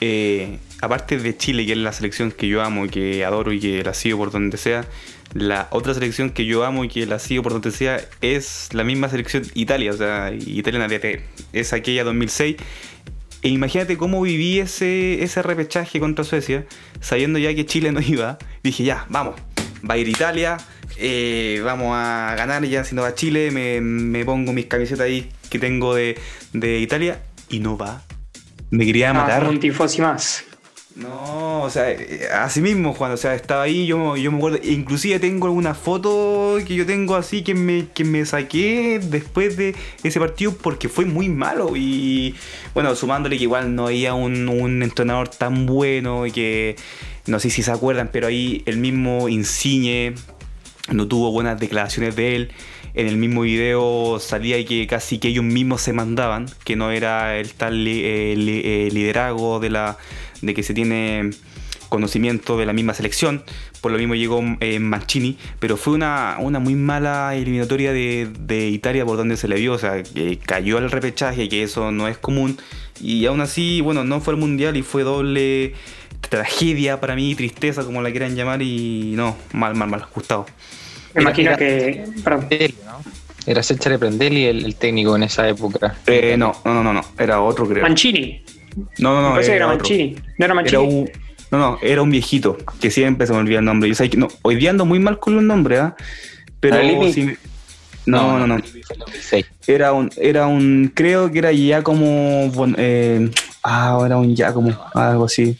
eh, 0.00 0.58
aparte 0.80 1.18
de 1.18 1.36
Chile, 1.36 1.66
que 1.66 1.72
es 1.72 1.78
la 1.78 1.92
selección 1.92 2.30
que 2.30 2.46
yo 2.48 2.62
amo 2.62 2.86
y 2.86 2.88
que 2.88 3.24
adoro 3.24 3.52
y 3.52 3.60
que 3.60 3.82
la 3.82 3.92
sigo 3.92 4.18
por 4.18 4.30
donde 4.30 4.56
sea, 4.56 4.86
la 5.34 5.68
otra 5.70 5.94
selección 5.94 6.30
que 6.30 6.44
yo 6.44 6.64
amo 6.64 6.84
y 6.84 6.88
que 6.88 7.06
la 7.06 7.18
sigo 7.18 7.42
por 7.42 7.52
donde 7.52 7.70
sea 7.70 8.00
es 8.20 8.68
la 8.72 8.84
misma 8.84 9.08
selección 9.08 9.44
Italia, 9.54 9.92
o 9.92 9.96
sea, 9.96 10.32
Italia 10.32 10.88
es 11.52 11.72
aquella 11.72 12.04
2006. 12.04 12.56
E 13.42 13.48
imagínate 13.48 13.96
cómo 13.96 14.20
viví 14.20 14.58
ese, 14.58 15.22
ese 15.22 15.40
repechaje 15.42 15.98
contra 15.98 16.24
Suecia, 16.24 16.66
sabiendo 17.00 17.38
ya 17.38 17.54
que 17.54 17.64
Chile 17.64 17.92
no 17.92 18.00
iba. 18.00 18.38
Dije, 18.62 18.84
ya, 18.84 19.06
vamos, 19.08 19.36
va 19.88 19.94
a 19.94 19.98
ir 19.98 20.08
Italia, 20.08 20.58
eh, 20.98 21.62
vamos 21.64 21.94
a 21.96 22.34
ganar 22.36 22.64
ya 22.64 22.84
si 22.84 22.94
no 22.94 23.02
va 23.02 23.14
Chile, 23.14 23.50
me, 23.50 24.24
pongo 24.24 24.52
mis 24.52 24.66
camisetas 24.66 25.06
ahí 25.06 25.30
que 25.48 25.58
tengo 25.58 25.94
de, 25.94 26.18
Italia 26.52 27.22
y 27.48 27.60
no 27.60 27.78
va. 27.78 28.02
Me 28.70 28.84
quería 28.84 29.10
ah, 29.10 29.14
matar. 29.14 29.48
un 29.48 29.58
tifosi 29.58 30.02
más. 30.02 30.44
No, 30.96 31.62
o 31.62 31.70
sea, 31.70 31.90
eh, 31.92 32.28
así 32.34 32.60
mismo, 32.60 32.92
Juan, 32.94 33.12
o 33.12 33.16
sea, 33.16 33.34
estaba 33.34 33.62
ahí, 33.62 33.86
yo, 33.86 34.16
yo 34.16 34.32
me 34.32 34.38
acuerdo, 34.38 34.58
inclusive 34.62 35.20
tengo 35.20 35.46
alguna 35.46 35.74
foto 35.74 36.58
que 36.66 36.74
yo 36.74 36.84
tengo 36.84 37.14
así 37.14 37.42
que 37.42 37.54
me, 37.54 37.86
que 37.94 38.02
me 38.02 38.26
saqué 38.26 39.00
después 39.02 39.56
de 39.56 39.76
ese 40.02 40.18
partido 40.18 40.52
porque 40.52 40.88
fue 40.88 41.04
muy 41.04 41.28
malo 41.28 41.76
y 41.76 42.34
bueno, 42.74 42.94
sumándole 42.96 43.38
que 43.38 43.44
igual 43.44 43.74
no 43.74 43.86
había 43.86 44.14
un, 44.14 44.48
un 44.48 44.82
entrenador 44.82 45.28
tan 45.28 45.64
bueno 45.64 46.26
y 46.26 46.32
que 46.32 46.74
no 47.26 47.38
sé 47.38 47.50
si 47.50 47.62
se 47.62 47.70
acuerdan, 47.70 48.10
pero 48.12 48.26
ahí 48.26 48.62
el 48.66 48.78
mismo 48.78 49.28
Insigne 49.28 50.14
no 50.92 51.08
tuvo 51.08 51.30
buenas 51.32 51.58
declaraciones 51.58 52.16
de 52.16 52.36
él. 52.36 52.52
En 52.94 53.06
el 53.06 53.16
mismo 53.16 53.42
video 53.42 54.18
salía 54.18 54.64
que 54.64 54.86
casi 54.86 55.18
que 55.18 55.28
ellos 55.28 55.44
mismos 55.44 55.80
se 55.80 55.92
mandaban, 55.92 56.46
que 56.64 56.76
no 56.76 56.90
era 56.90 57.38
el 57.38 57.52
tal 57.52 57.86
eh, 57.86 58.32
eh, 58.34 58.88
liderazgo 58.92 59.60
de 59.60 59.70
la 59.70 59.96
de 60.42 60.54
que 60.54 60.62
se 60.62 60.74
tiene 60.74 61.30
conocimiento 61.90 62.56
de 62.56 62.64
la 62.64 62.72
misma 62.72 62.94
selección, 62.94 63.42
por 63.80 63.92
lo 63.92 63.98
mismo 63.98 64.14
llegó 64.14 64.42
eh, 64.60 64.78
Mancini, 64.78 65.36
pero 65.58 65.76
fue 65.76 65.92
una, 65.92 66.36
una 66.38 66.58
muy 66.58 66.74
mala 66.74 67.34
eliminatoria 67.34 67.92
de, 67.92 68.68
Italia 68.70 69.04
por 69.04 69.18
donde 69.18 69.36
se 69.36 69.48
le 69.48 69.56
vio, 69.56 69.74
o 69.74 69.78
sea, 69.78 70.02
que 70.02 70.38
cayó 70.38 70.78
al 70.78 70.90
repechaje, 70.90 71.48
que 71.48 71.62
eso 71.62 71.90
no 71.90 72.08
es 72.08 72.16
común, 72.16 72.58
y 73.00 73.26
aún 73.26 73.40
así, 73.40 73.80
bueno, 73.80 74.04
no 74.04 74.20
fue 74.20 74.34
el 74.34 74.40
mundial 74.40 74.76
y 74.76 74.82
fue 74.82 75.02
doble 75.02 75.74
tragedia 76.28 77.00
para 77.00 77.14
mí, 77.14 77.34
tristeza, 77.34 77.84
como 77.84 78.02
la 78.02 78.10
quieran 78.10 78.36
llamar, 78.36 78.62
y 78.62 79.12
no, 79.16 79.36
mal, 79.52 79.74
mal, 79.74 79.88
mal, 79.88 80.06
Gustavo. 80.14 80.46
Me 81.14 81.22
imagino 81.22 81.56
que. 81.56 82.04
Perdón. 82.22 82.48
Era 83.46 83.62
Cesare 83.62 83.98
Prendelli 83.98 84.44
el, 84.44 84.64
el 84.64 84.76
técnico 84.76 85.16
en 85.16 85.22
esa 85.24 85.48
época. 85.48 85.96
Eh, 86.06 86.36
no, 86.36 86.54
no, 86.64 86.82
no, 86.82 86.92
no, 86.92 87.04
era 87.18 87.40
otro 87.40 87.66
creo. 87.66 87.82
Mancini. 87.82 88.44
No, 88.98 89.20
no, 89.20 89.30
no. 89.30 89.40
era, 89.40 89.54
era 89.54 89.66
Mancini. 89.66 90.16
No 90.38 90.44
era 90.44 90.54
Mancini. 90.54 90.82
un, 90.82 91.10
no, 91.50 91.58
no, 91.58 91.78
era 91.82 92.02
un 92.02 92.10
viejito 92.10 92.56
que 92.80 92.90
siempre 92.90 93.26
se 93.26 93.32
me 93.32 93.40
olvida 93.40 93.58
el 93.58 93.64
nombre. 93.64 93.88
Yo 93.88 93.94
sé 93.94 94.08
que, 94.08 94.16
no, 94.16 94.28
hoy 94.42 94.56
día 94.56 94.70
ando 94.70 94.84
muy 94.84 94.98
mal 94.98 95.18
con 95.18 95.34
los 95.34 95.42
nombres, 95.42 95.80
¿ah? 95.80 95.96
Pero 96.60 96.76
no, 98.06 98.38
no, 98.38 98.46
no, 98.46 98.58
Era 99.66 99.92
un, 99.92 100.10
era 100.16 100.46
un, 100.46 100.92
creo 100.94 101.30
que 101.30 101.38
era 101.38 101.52
ya 101.52 101.82
como, 101.82 102.50
eh, 102.76 103.30
ah, 103.62 104.00
era 104.04 104.16
un 104.16 104.34
ya 104.34 104.52
como, 104.52 104.76
algo 104.94 105.24
así. 105.24 105.58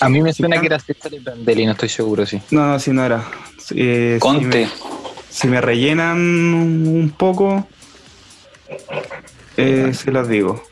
A 0.00 0.08
mí 0.08 0.22
me 0.22 0.32
suena 0.32 0.60
que 0.60 0.66
era 0.66 0.78
César 0.78 1.12
Prandelli, 1.22 1.66
no 1.66 1.72
estoy 1.72 1.88
seguro, 1.88 2.26
sí. 2.26 2.40
No, 2.50 2.66
no, 2.66 2.78
sí, 2.78 2.90
no 2.92 3.04
era. 3.04 3.24
Eh, 3.74 4.18
Conte. 4.20 4.68
Si 5.30 5.48
me, 5.48 5.60
rellenan 5.60 6.18
un 6.18 7.12
poco, 7.16 7.66
eh, 9.56 9.92
se 9.92 10.10
los 10.10 10.28
digo. 10.28 10.62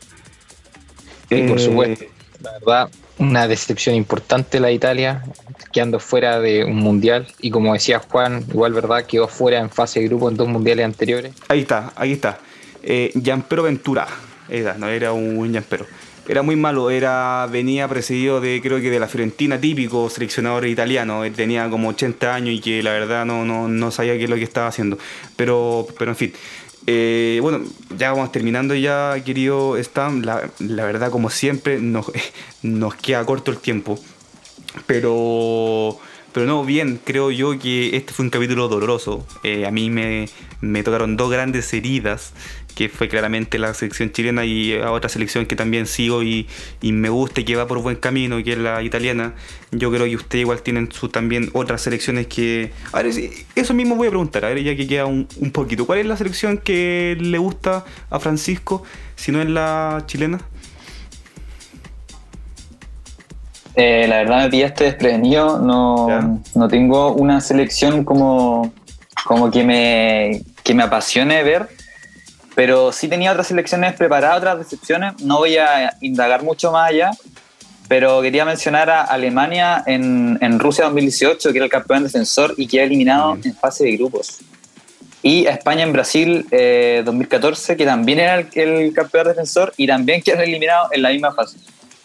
Y 1.29 1.43
por 1.43 1.59
supuesto, 1.59 2.05
la 2.41 2.51
verdad, 2.53 2.89
una 3.17 3.47
decepción 3.47 3.95
importante 3.95 4.59
la 4.59 4.71
Italia, 4.71 5.23
quedando 5.71 5.99
fuera 5.99 6.39
de 6.39 6.63
un 6.63 6.77
mundial. 6.77 7.27
Y 7.39 7.51
como 7.51 7.73
decía 7.73 7.99
Juan, 7.99 8.45
igual 8.49 8.73
verdad, 8.73 9.05
quedó 9.05 9.27
fuera 9.27 9.59
en 9.59 9.69
fase 9.69 9.99
de 9.99 10.07
grupo 10.07 10.29
en 10.29 10.37
dos 10.37 10.47
mundiales 10.47 10.85
anteriores. 10.85 11.33
Ahí 11.47 11.61
está, 11.61 11.93
ahí 11.95 12.13
está. 12.13 12.39
Eh, 12.81 13.11
Gianpero 13.21 13.63
Ventura, 13.63 14.07
era, 14.49 14.75
no 14.75 14.87
era 14.87 15.13
un 15.13 15.51
Gianpero. 15.51 15.85
Era 16.27 16.41
muy 16.41 16.55
malo, 16.55 16.89
era 16.89 17.47
venía 17.51 17.87
precedido 17.87 18.41
de 18.41 18.59
creo 18.61 18.79
que 18.79 18.89
de 18.89 18.99
la 18.99 19.07
Fiorentina, 19.07 19.59
típico 19.59 20.09
seleccionador 20.09 20.65
italiano, 20.65 21.23
tenía 21.35 21.69
como 21.69 21.89
80 21.89 22.33
años 22.33 22.55
y 22.55 22.61
que 22.61 22.83
la 22.83 22.91
verdad 22.91 23.25
no, 23.25 23.45
no, 23.45 23.67
no 23.67 23.91
sabía 23.91 24.17
qué 24.17 24.23
es 24.25 24.29
lo 24.29 24.35
que 24.35 24.43
estaba 24.43 24.67
haciendo. 24.67 24.97
Pero, 25.35 25.87
pero 25.97 26.11
en 26.11 26.17
fin. 26.17 26.33
Eh, 26.87 27.39
bueno, 27.41 27.61
ya 27.97 28.11
vamos 28.11 28.31
terminando 28.31 28.75
ya, 28.75 29.15
querido 29.23 29.77
Stan. 29.77 30.25
La, 30.25 30.49
la 30.59 30.85
verdad, 30.85 31.11
como 31.11 31.29
siempre, 31.29 31.79
nos, 31.79 32.11
nos 32.63 32.95
queda 32.95 33.25
corto 33.25 33.51
el 33.51 33.57
tiempo. 33.57 33.99
Pero 34.87 35.99
pero 36.35 36.47
no, 36.47 36.65
bien, 36.65 36.99
creo 37.01 37.31
yo 37.31 37.57
que 37.57 37.95
este 37.95 38.11
fue 38.11 38.25
un 38.25 38.29
capítulo 38.29 38.67
doloroso. 38.67 39.25
Eh, 39.43 39.65
a 39.65 39.71
mí 39.71 39.89
me, 39.89 40.27
me, 40.59 40.83
tocaron 40.83 41.15
dos 41.15 41.31
grandes 41.31 41.73
heridas, 41.73 42.33
que 42.75 42.89
fue 42.89 43.07
claramente 43.07 43.57
la 43.57 43.73
selección 43.73 44.11
chilena 44.11 44.45
y 44.45 44.77
a 44.77 44.91
otra 44.91 45.09
selección 45.09 45.45
que 45.45 45.55
también 45.55 45.87
sigo 45.87 46.21
y, 46.23 46.47
y, 46.81 46.91
me 46.91 47.09
gusta 47.09 47.41
y 47.41 47.45
que 47.45 47.55
va 47.55 47.67
por 47.67 47.81
buen 47.81 47.95
camino, 47.95 48.43
que 48.43 48.51
es 48.53 48.57
la 48.57 48.83
italiana. 48.83 49.33
Yo 49.71 49.91
creo 49.91 50.05
que 50.05 50.15
ustedes 50.15 50.41
igual 50.41 50.61
tienen 50.61 50.91
su, 50.91 51.09
también 51.09 51.49
otras 51.53 51.81
selecciones 51.81 52.27
que... 52.27 52.71
A 52.91 53.01
ver, 53.01 53.11
eso 53.55 53.73
mismo 53.73 53.95
voy 53.95 54.07
a 54.07 54.11
preguntar, 54.11 54.45
a 54.45 54.49
ver, 54.49 54.61
ya 54.61 54.75
que 54.75 54.85
queda 54.85 55.05
un, 55.05 55.27
un 55.37 55.51
poquito. 55.51 55.85
¿Cuál 55.85 55.99
es 55.99 56.05
la 56.05 56.17
selección 56.17 56.57
que 56.57 57.17
le 57.19 57.37
gusta 57.37 57.85
a 58.09 58.19
Francisco, 58.19 58.83
si 59.15 59.31
no 59.31 59.41
es 59.41 59.49
la 59.49 60.03
chilena? 60.05 60.39
Eh, 63.75 64.05
la 64.07 64.17
verdad 64.17 64.43
me 64.43 64.49
pillaste 64.49 64.85
desprevenido, 64.85 65.59
no, 65.59 66.41
no, 66.55 66.67
tengo 66.69 67.11
una 67.11 67.41
selección 67.41 68.05
como, 68.05 68.71
como 69.25 69.51
que, 69.51 69.65
me, 69.65 70.41
que 70.63 70.73
me 70.73 70.83
apasione 70.83 71.43
ver, 71.43 71.67
pero 72.55 72.91
sí 72.91 73.07
tenía 73.07 73.31
otras 73.31 73.47
selecciones 73.47 73.93
preparadas, 73.93 74.37
otras 74.37 74.57
decepciones, 74.57 75.21
no 75.21 75.37
voy 75.37 75.57
a 75.57 75.95
indagar 76.01 76.43
mucho 76.43 76.71
más 76.71 76.89
allá, 76.89 77.11
pero 77.87 78.21
quería 78.21 78.45
mencionar 78.45 78.89
a 78.89 79.03
Alemania 79.03 79.83
en, 79.85 80.37
en 80.41 80.59
Rusia 80.59 80.85
2018, 80.85 81.51
que 81.51 81.57
era 81.57 81.65
el 81.65 81.71
campeón 81.71 82.03
defensor 82.03 82.55
y 82.57 82.67
que 82.67 82.79
ha 82.79 82.83
eliminado 82.83 83.37
en 83.43 83.53
fase 83.55 83.83
de 83.83 83.97
grupos. 83.97 84.39
Y 85.21 85.47
a 85.47 85.51
España 85.51 85.83
en 85.83 85.91
Brasil 85.91 86.45
2014, 87.03 87.73
eh, 87.73 87.77
que 87.77 87.85
también 87.85 88.19
era 88.19 88.35
el, 88.35 88.47
el 88.53 88.93
campeón 88.93 89.27
defensor 89.27 89.73
y 89.75 89.85
también 89.85 90.21
que 90.21 90.31
han 90.31 90.39
eliminado 90.39 90.87
en 90.91 91.01
la 91.01 91.09
misma 91.09 91.33
fase. 91.33 91.57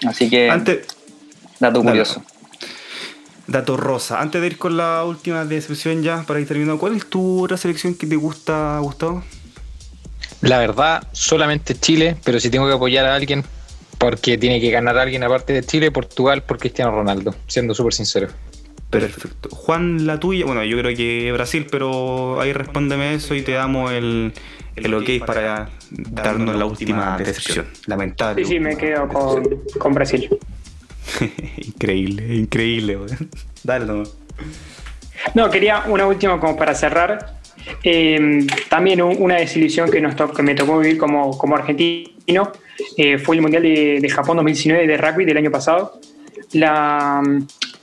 Así 0.07 0.29
que... 0.29 0.51
Antes, 0.51 0.87
Dato 1.61 1.83
curioso. 1.83 2.23
Dato 3.47 3.77
rosa. 3.77 4.21
Antes 4.21 4.41
de 4.41 4.47
ir 4.47 4.59
con 4.59 4.77
la 4.77 5.05
última 5.05 5.45
decepción 5.45 6.03
ya, 6.03 6.23
para 6.27 6.41
ir 6.41 6.49
terminando, 6.49 6.79
¿cuál 6.79 6.97
es 6.97 7.07
tu 7.07 7.45
otra 7.45 7.59
selección 7.59 7.95
que 7.95 8.07
te 8.07 8.17
gusta, 8.17 8.79
Gustavo? 8.81 9.23
La 10.41 10.59
verdad, 10.59 11.07
solamente 11.13 11.75
Chile, 11.75 12.17
pero 12.25 12.41
si 12.41 12.51
tengo 12.51 12.67
que 12.67 12.75
apoyar 12.75 13.07
a 13.07 13.15
alguien, 13.15 13.45
porque 13.99 14.39
tiene 14.39 14.61
que 14.61 14.71
ganar 14.71 14.97
a 14.97 15.03
alguien 15.03 15.23
aparte 15.23 15.53
de 15.53 15.63
Chile, 15.63 15.91
Portugal 15.91 16.43
por 16.43 16.59
Cristiano 16.59 16.91
Ronaldo, 16.91 17.35
siendo 17.47 17.75
súper 17.75 17.93
sincero. 17.93 18.29
Perfecto. 18.89 19.49
Juan, 19.53 20.07
la 20.07 20.19
tuya, 20.19 20.45
bueno, 20.47 20.65
yo 20.65 20.77
creo 20.79 20.97
que 20.97 21.31
Brasil, 21.33 21.67
pero 21.71 22.41
ahí 22.41 22.53
respóndeme 22.53 23.15
eso 23.15 23.35
y 23.35 23.43
te 23.43 23.53
damos 23.53 23.93
el, 23.93 24.33
el 24.75 24.95
ok 24.95 25.25
para 25.25 25.71
darnos 25.91 26.57
la 26.57 26.65
última 26.65 27.17
decepción. 27.17 27.67
Lamentable. 27.87 28.45
Sí, 28.45 28.53
sí, 28.53 28.61
me 28.61 28.77
quedo 28.77 29.07
con, 29.07 29.45
con 29.79 29.95
Brasil. 29.95 30.29
increíble, 31.59 32.35
increíble. 32.35 32.99
Dale, 33.63 33.87
no. 33.87 34.03
No, 35.35 35.51
quería 35.51 35.85
una 35.87 36.07
última 36.07 36.41
como 36.41 36.57
para 36.57 36.75
cerrar. 36.75 37.40
Eh, 37.83 38.47
también 38.69 39.01
una 39.03 39.37
desilusión 39.37 39.91
que, 39.91 40.01
nos 40.01 40.15
que 40.15 40.43
me 40.43 40.55
tocó 40.55 40.79
vivir 40.79 40.99
como, 40.99 41.37
como 41.37 41.57
argentino 41.57 42.53
eh, 42.97 43.19
fue 43.19 43.37
el 43.37 43.43
Mundial 43.43 43.63
de, 43.63 44.09
Japón 44.09 44.37
2019 44.37 44.87
de 44.87 44.97
rugby 44.97 45.25
del 45.25 45.37
año 45.37 45.51
pasado. 45.51 46.01
La, 46.53 47.23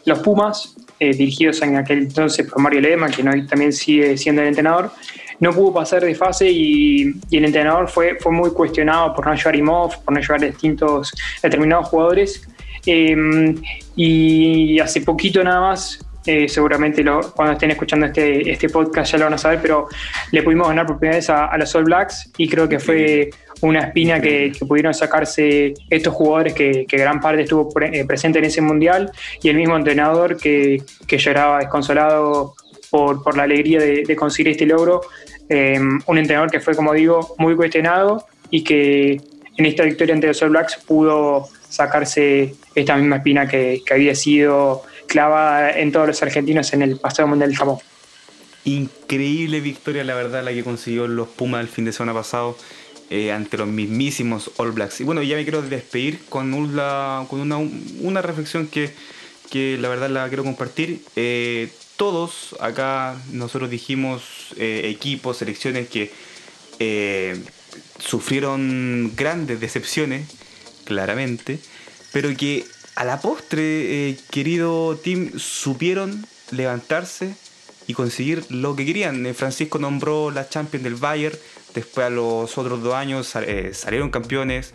los 0.06 0.20
Pumas, 0.20 0.76
eh, 1.00 1.14
dirigidos 1.14 1.62
en 1.62 1.78
aquel 1.78 2.00
entonces 2.00 2.48
por 2.48 2.60
Mario 2.60 2.82
Lema, 2.82 3.10
que 3.10 3.24
también 3.24 3.72
sigue 3.72 4.18
siendo 4.18 4.42
el 4.42 4.50
entrenador, 4.50 4.92
no 5.40 5.54
pudo 5.54 5.74
pasar 5.74 6.04
de 6.04 6.16
fase 6.16 6.50
y, 6.50 7.14
y, 7.30 7.38
el 7.38 7.46
entrenador 7.46 7.88
fue, 7.88 8.18
fue 8.20 8.32
muy 8.32 8.52
cuestionado 8.52 9.14
por 9.14 9.28
no 9.28 9.36
llevar 9.36 9.56
IMOF, 9.56 9.98
por 9.98 10.14
no 10.14 10.20
llevar 10.20 10.42
distintos 10.42 11.14
determinados 11.44 11.88
jugadores 11.90 12.48
Em, 12.88 13.62
y 13.98 14.80
hace 14.80 15.02
poquito 15.02 15.44
nada 15.44 15.60
más, 15.60 16.00
eh, 16.28 16.50
seguramente 16.50 17.06
cuando 17.34 17.54
estén 17.54 17.72
escuchando 17.72 18.06
este, 18.06 18.52
este 18.52 18.68
podcast 18.70 19.14
ya 19.14 19.18
lo 19.18 19.24
van 19.26 19.36
a 19.36 19.38
saber, 19.38 19.60
pero 19.62 19.88
le 20.32 20.44
pudimos 20.44 20.68
ganar 20.68 20.86
por 20.86 21.00
primera 21.00 21.16
vez 21.18 21.30
a, 21.30 21.58
los 21.58 21.74
All 21.74 21.86
Blacks 21.86 22.30
y 22.38 22.50
creo 22.50 22.68
que 22.68 22.80
fue 22.80 23.30
una 23.62 23.80
espina 23.80 24.20
que, 24.20 24.52
pudieron 24.68 24.94
sacarse 24.94 25.74
estos 25.90 26.14
jugadores 26.14 26.54
que, 26.54 26.86
gran 26.90 27.22
parte 27.22 27.44
estuvo 27.44 27.70
eh, 27.82 28.06
presente 28.06 28.40
en 28.40 28.46
ese 28.46 28.62
mundial 28.62 29.10
y 29.42 29.50
el 29.50 29.56
mismo 29.56 29.78
entrenador 29.78 30.38
que, 30.38 30.84
lloraba 31.08 31.60
desconsolado 31.60 32.56
por, 32.92 33.24
por 33.24 33.38
la 33.38 33.44
alegría 33.44 33.80
de, 33.80 34.16
conseguir 34.16 34.52
este 34.52 34.66
logro. 34.66 35.02
Em, 35.50 36.00
un 36.08 36.18
entrenador 36.18 36.52
que 36.52 36.60
fue, 36.60 36.76
como 36.76 36.92
digo, 36.92 37.36
muy 37.38 37.56
cuestionado 37.56 38.26
y 38.50 38.66
que 38.66 39.22
en 39.58 39.66
esta 39.66 39.84
victoria 39.84 40.14
ante 40.14 40.28
los 40.28 40.42
All 40.42 40.50
Blacks 40.50 40.78
pudo 40.86 41.48
sacarse 41.70 42.56
esta 42.76 42.96
misma 42.96 43.18
espina 43.18 43.48
que, 43.48 43.82
había 43.92 44.16
sido 44.16 44.84
clavada 45.08 45.72
en 45.72 45.92
todos 45.92 46.08
los 46.08 46.22
argentinos 46.22 46.74
en 46.74 46.82
el 46.84 46.98
pasado 46.98 47.28
Mundial 47.28 47.50
de 47.50 47.56
Japón. 47.56 47.78
Increíble 48.66 49.62
victoria, 49.62 50.04
la 50.04 50.14
verdad, 50.14 50.44
la 50.44 50.52
que 50.52 50.64
consiguió 50.64 51.08
los 51.08 51.30
Pumas 51.30 51.62
el 51.62 51.70
fin 51.70 51.86
de 51.86 51.94
semana 51.94 52.14
pasado 52.14 52.58
eh, 53.10 53.32
ante 53.32 53.58
los 53.58 53.68
mismísimos 53.68 54.52
All 54.58 54.74
Blacks. 54.74 55.00
Y 55.00 55.06
bueno, 55.06 55.24
ya 55.24 55.38
me 55.38 55.44
quiero 55.44 55.62
despedir 55.62 56.20
con 56.28 56.54
una, 56.54 57.26
con 57.30 57.40
una, 57.40 57.58
una 57.58 58.22
reflexión 58.22 58.68
que, 58.68 58.92
que, 59.50 59.78
la 59.80 59.88
verdad 59.88 60.10
la 60.10 60.28
quiero 60.28 60.44
compartir. 60.44 61.02
Eh, 61.16 61.70
todos 61.96 62.56
acá 62.60 63.16
nosotros 63.32 63.70
dijimos 63.70 64.54
eh, 64.58 64.82
equipos, 64.86 65.38
selecciones 65.38 65.88
que 65.88 66.12
sufrieron 68.00 69.14
grandes 69.16 69.60
decepciones 69.60 70.28
claramente, 70.84 71.60
pero 72.12 72.36
que 72.36 72.66
a 72.98 73.06
la 73.06 73.22
postre, 73.22 74.10
eh, 74.10 74.18
querido 74.32 74.98
Tim, 74.98 75.38
supieron 75.38 76.26
levantarse 76.50 77.36
y 77.86 77.94
conseguir 77.94 78.44
lo 78.50 78.76
que 78.76 78.88
querían. 78.88 79.24
Eh, 79.28 79.36
Francisco 79.36 79.78
nombró 79.78 80.32
la 80.32 80.50
Champions 80.50 80.84
del 80.84 80.96
Bayern, 80.96 81.38
después 81.76 82.08
a 82.08 82.10
los 82.10 82.58
otros 82.58 82.82
dos 82.82 82.96
años 82.96 83.36
eh, 83.36 83.70
salieron 83.76 84.10
campeones. 84.10 84.74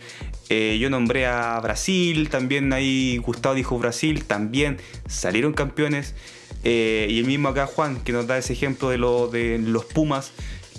yo 0.48 0.88
nombré 0.88 1.26
a 1.26 1.58
Brasil, 1.60 2.28
también 2.28 2.72
ahí 2.72 3.16
Gustavo 3.16 3.56
dijo 3.56 3.76
Brasil, 3.78 4.22
también 4.24 4.78
salieron 5.08 5.52
campeones. 5.52 6.14
y 6.62 7.18
el 7.18 7.24
mismo 7.24 7.48
acá 7.48 7.66
Juan, 7.66 8.04
que 8.04 8.12
nos 8.12 8.28
da 8.28 8.38
ese 8.38 8.52
ejemplo 8.52 8.90
de, 8.90 8.98
de 9.36 9.58
los 9.58 9.84
Pumas, 9.86 10.30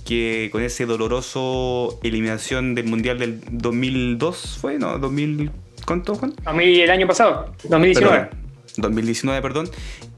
que 0.06 0.48
con 0.54 0.62
ese 0.64 0.86
doloroso 0.86 2.00
eliminación 2.04 2.74
del 2.74 2.86
Mundial 2.86 3.20
del 3.20 3.42
2002 3.52 4.60
fue, 4.62 4.80
¿no? 4.80 4.98
2000, 4.98 5.52
¿cuánto, 5.86 6.16
Juan? 6.16 6.34
A 6.46 6.54
mí 6.54 6.82
el 6.82 6.90
año 6.90 7.08
pasado, 7.08 7.54
2019. 7.64 8.44
2019, 8.78 9.42
perdón, 9.42 9.70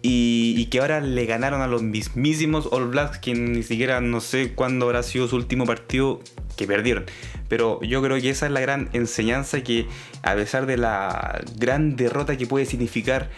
y, 0.01 0.65
que 0.67 0.79
ahora 0.79 1.01
le 1.01 1.25
ganaron 1.25 1.61
a 1.61 1.67
los 1.67 1.83
mismísimos 1.83 2.69
All 2.71 2.87
Blacks, 2.87 3.17
que 3.17 3.33
ni 3.33 3.63
siquiera 3.63 4.01
no 4.01 4.21
sé 4.21 4.53
cuándo 4.53 4.85
habrá 4.85 5.03
sido 5.03 5.27
su 5.27 5.35
último 5.35 5.65
partido 5.65 6.19
que 6.55 6.67
perdieron. 6.67 7.05
Pero 7.49 7.81
yo 7.81 8.01
creo 8.01 8.19
que 8.21 8.29
esa 8.29 8.45
es 8.45 8.51
la 8.51 8.61
gran 8.61 8.89
enseñanza 8.93 9.61
que 9.61 9.87
a 10.23 10.35
pesar 10.35 10.65
de 10.65 10.77
la 10.77 11.43
gran 11.57 11.95
derrota 11.95 12.37
que 12.37 12.47
puede 12.47 12.65
significar 12.65 13.29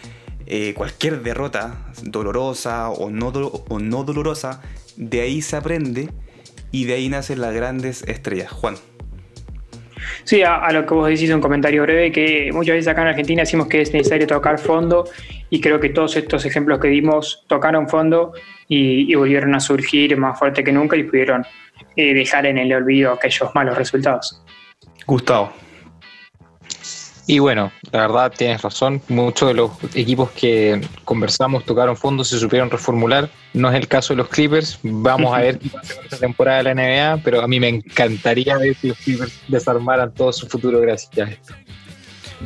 eh, 0.46 0.72
cualquier 0.74 1.22
derrota, 1.22 1.92
dolorosa 2.02 2.90
o 2.90 3.10
no, 3.10 3.28
o 3.28 3.78
no 3.78 4.04
dolorosa, 4.04 4.62
de 4.96 5.20
ahí 5.20 5.42
se 5.42 5.56
aprende 5.56 6.10
y 6.70 6.84
de 6.84 6.94
ahí 6.94 7.08
nacen 7.08 7.40
las 7.40 7.54
grandes 7.54 8.02
estrellas. 8.02 8.52
Juan. 8.52 8.76
Sí, 10.28 10.42
a, 10.42 10.70
lo 10.72 10.84
que 10.84 10.92
vos 10.92 11.08
decís 11.08 11.30
un 11.30 11.40
comentario 11.40 11.84
breve, 11.84 12.12
que 12.12 12.50
muchas 12.52 12.74
veces 12.74 12.88
acá 12.88 13.00
en 13.00 13.08
Argentina 13.08 13.40
decimos 13.40 13.66
que 13.66 13.80
es 13.80 13.94
necesario 13.94 14.26
tocar 14.26 14.58
fondo 14.58 15.08
y 15.48 15.58
creo 15.58 15.80
que 15.80 15.88
todos 15.88 16.18
estos 16.18 16.44
ejemplos 16.44 16.80
que 16.80 16.88
dimos 16.88 17.46
tocaron 17.46 17.88
fondo 17.88 18.34
y, 18.68 19.14
volvieron 19.14 19.54
a 19.54 19.60
surgir 19.60 20.18
más 20.18 20.38
fuerte 20.38 20.62
que 20.62 20.70
nunca 20.70 20.96
y 20.96 21.04
pudieron 21.04 21.46
eh, 21.96 22.12
dejar 22.12 22.44
en 22.44 22.58
el 22.58 22.70
olvido 22.74 23.14
aquellos 23.14 23.54
malos 23.54 23.78
resultados. 23.78 24.44
Gustavo. 25.06 25.50
Y 27.30 27.40
bueno, 27.40 27.70
la 27.92 28.06
verdad 28.06 28.32
tienes 28.34 28.62
razón, 28.62 29.02
muchos 29.08 29.48
de 29.48 29.54
los 29.54 29.72
equipos 29.94 30.30
que 30.30 30.80
conversamos 31.04 31.62
tocaron 31.66 31.94
fondo, 31.94 32.24
se 32.24 32.38
supieron 32.38 32.70
reformular. 32.70 33.28
No 33.52 33.68
es 33.68 33.76
el 33.76 33.86
caso 33.86 34.14
de 34.14 34.16
los 34.16 34.28
Clippers, 34.28 34.78
vamos 34.82 35.34
a 35.36 35.42
ver 35.42 35.58
qué 35.60 35.68
pasa 35.68 35.92
esta 36.02 36.16
temporada 36.16 36.62
de 36.62 36.74
la 36.74 36.74
NBA, 36.74 37.22
pero 37.22 37.42
a 37.42 37.46
mí 37.46 37.60
me 37.60 37.68
encantaría 37.68 38.56
ver 38.56 38.74
si 38.76 38.88
los 38.88 38.96
Clippers 38.96 39.40
desarmaran 39.46 40.10
todo 40.14 40.32
su 40.32 40.46
futuro 40.46 40.80
gracias 40.80 41.18
a 41.18 41.30
esto. 41.30 41.54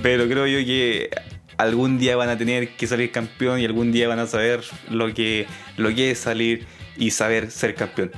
Pero 0.02 0.24
creo 0.26 0.48
yo 0.48 0.58
que 0.66 1.10
algún 1.58 2.00
día 2.00 2.16
van 2.16 2.30
a 2.30 2.36
tener 2.36 2.70
que 2.70 2.88
salir 2.88 3.12
campeón 3.12 3.60
y 3.60 3.64
algún 3.64 3.92
día 3.92 4.08
van 4.08 4.18
a 4.18 4.26
saber 4.26 4.64
lo 4.90 5.14
que, 5.14 5.46
lo 5.76 5.94
que 5.94 6.10
es 6.10 6.18
salir 6.18 6.66
y 6.96 7.12
saber 7.12 7.52
ser 7.52 7.76
campeón. 7.76 8.10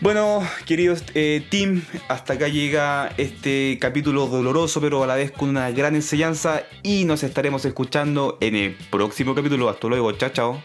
Bueno, 0.00 0.42
queridos 0.66 1.02
eh, 1.14 1.42
team, 1.50 1.82
hasta 2.08 2.34
acá 2.34 2.48
llega 2.48 3.12
este 3.16 3.78
capítulo 3.80 4.26
doloroso, 4.26 4.80
pero 4.80 5.02
a 5.02 5.06
la 5.06 5.14
vez 5.14 5.30
con 5.30 5.48
una 5.48 5.70
gran 5.70 5.94
enseñanza. 5.94 6.64
Y 6.82 7.04
nos 7.04 7.22
estaremos 7.22 7.64
escuchando 7.64 8.36
en 8.40 8.56
el 8.56 8.76
próximo 8.90 9.34
capítulo. 9.34 9.68
Hasta 9.68 9.88
luego, 9.88 10.12
chao, 10.12 10.30
chao. 10.30 10.62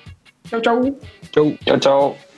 Chau, 0.50 0.62
chau. 0.62 1.00
Chau. 1.32 1.58
Chao, 1.66 1.80
chao. 1.80 2.31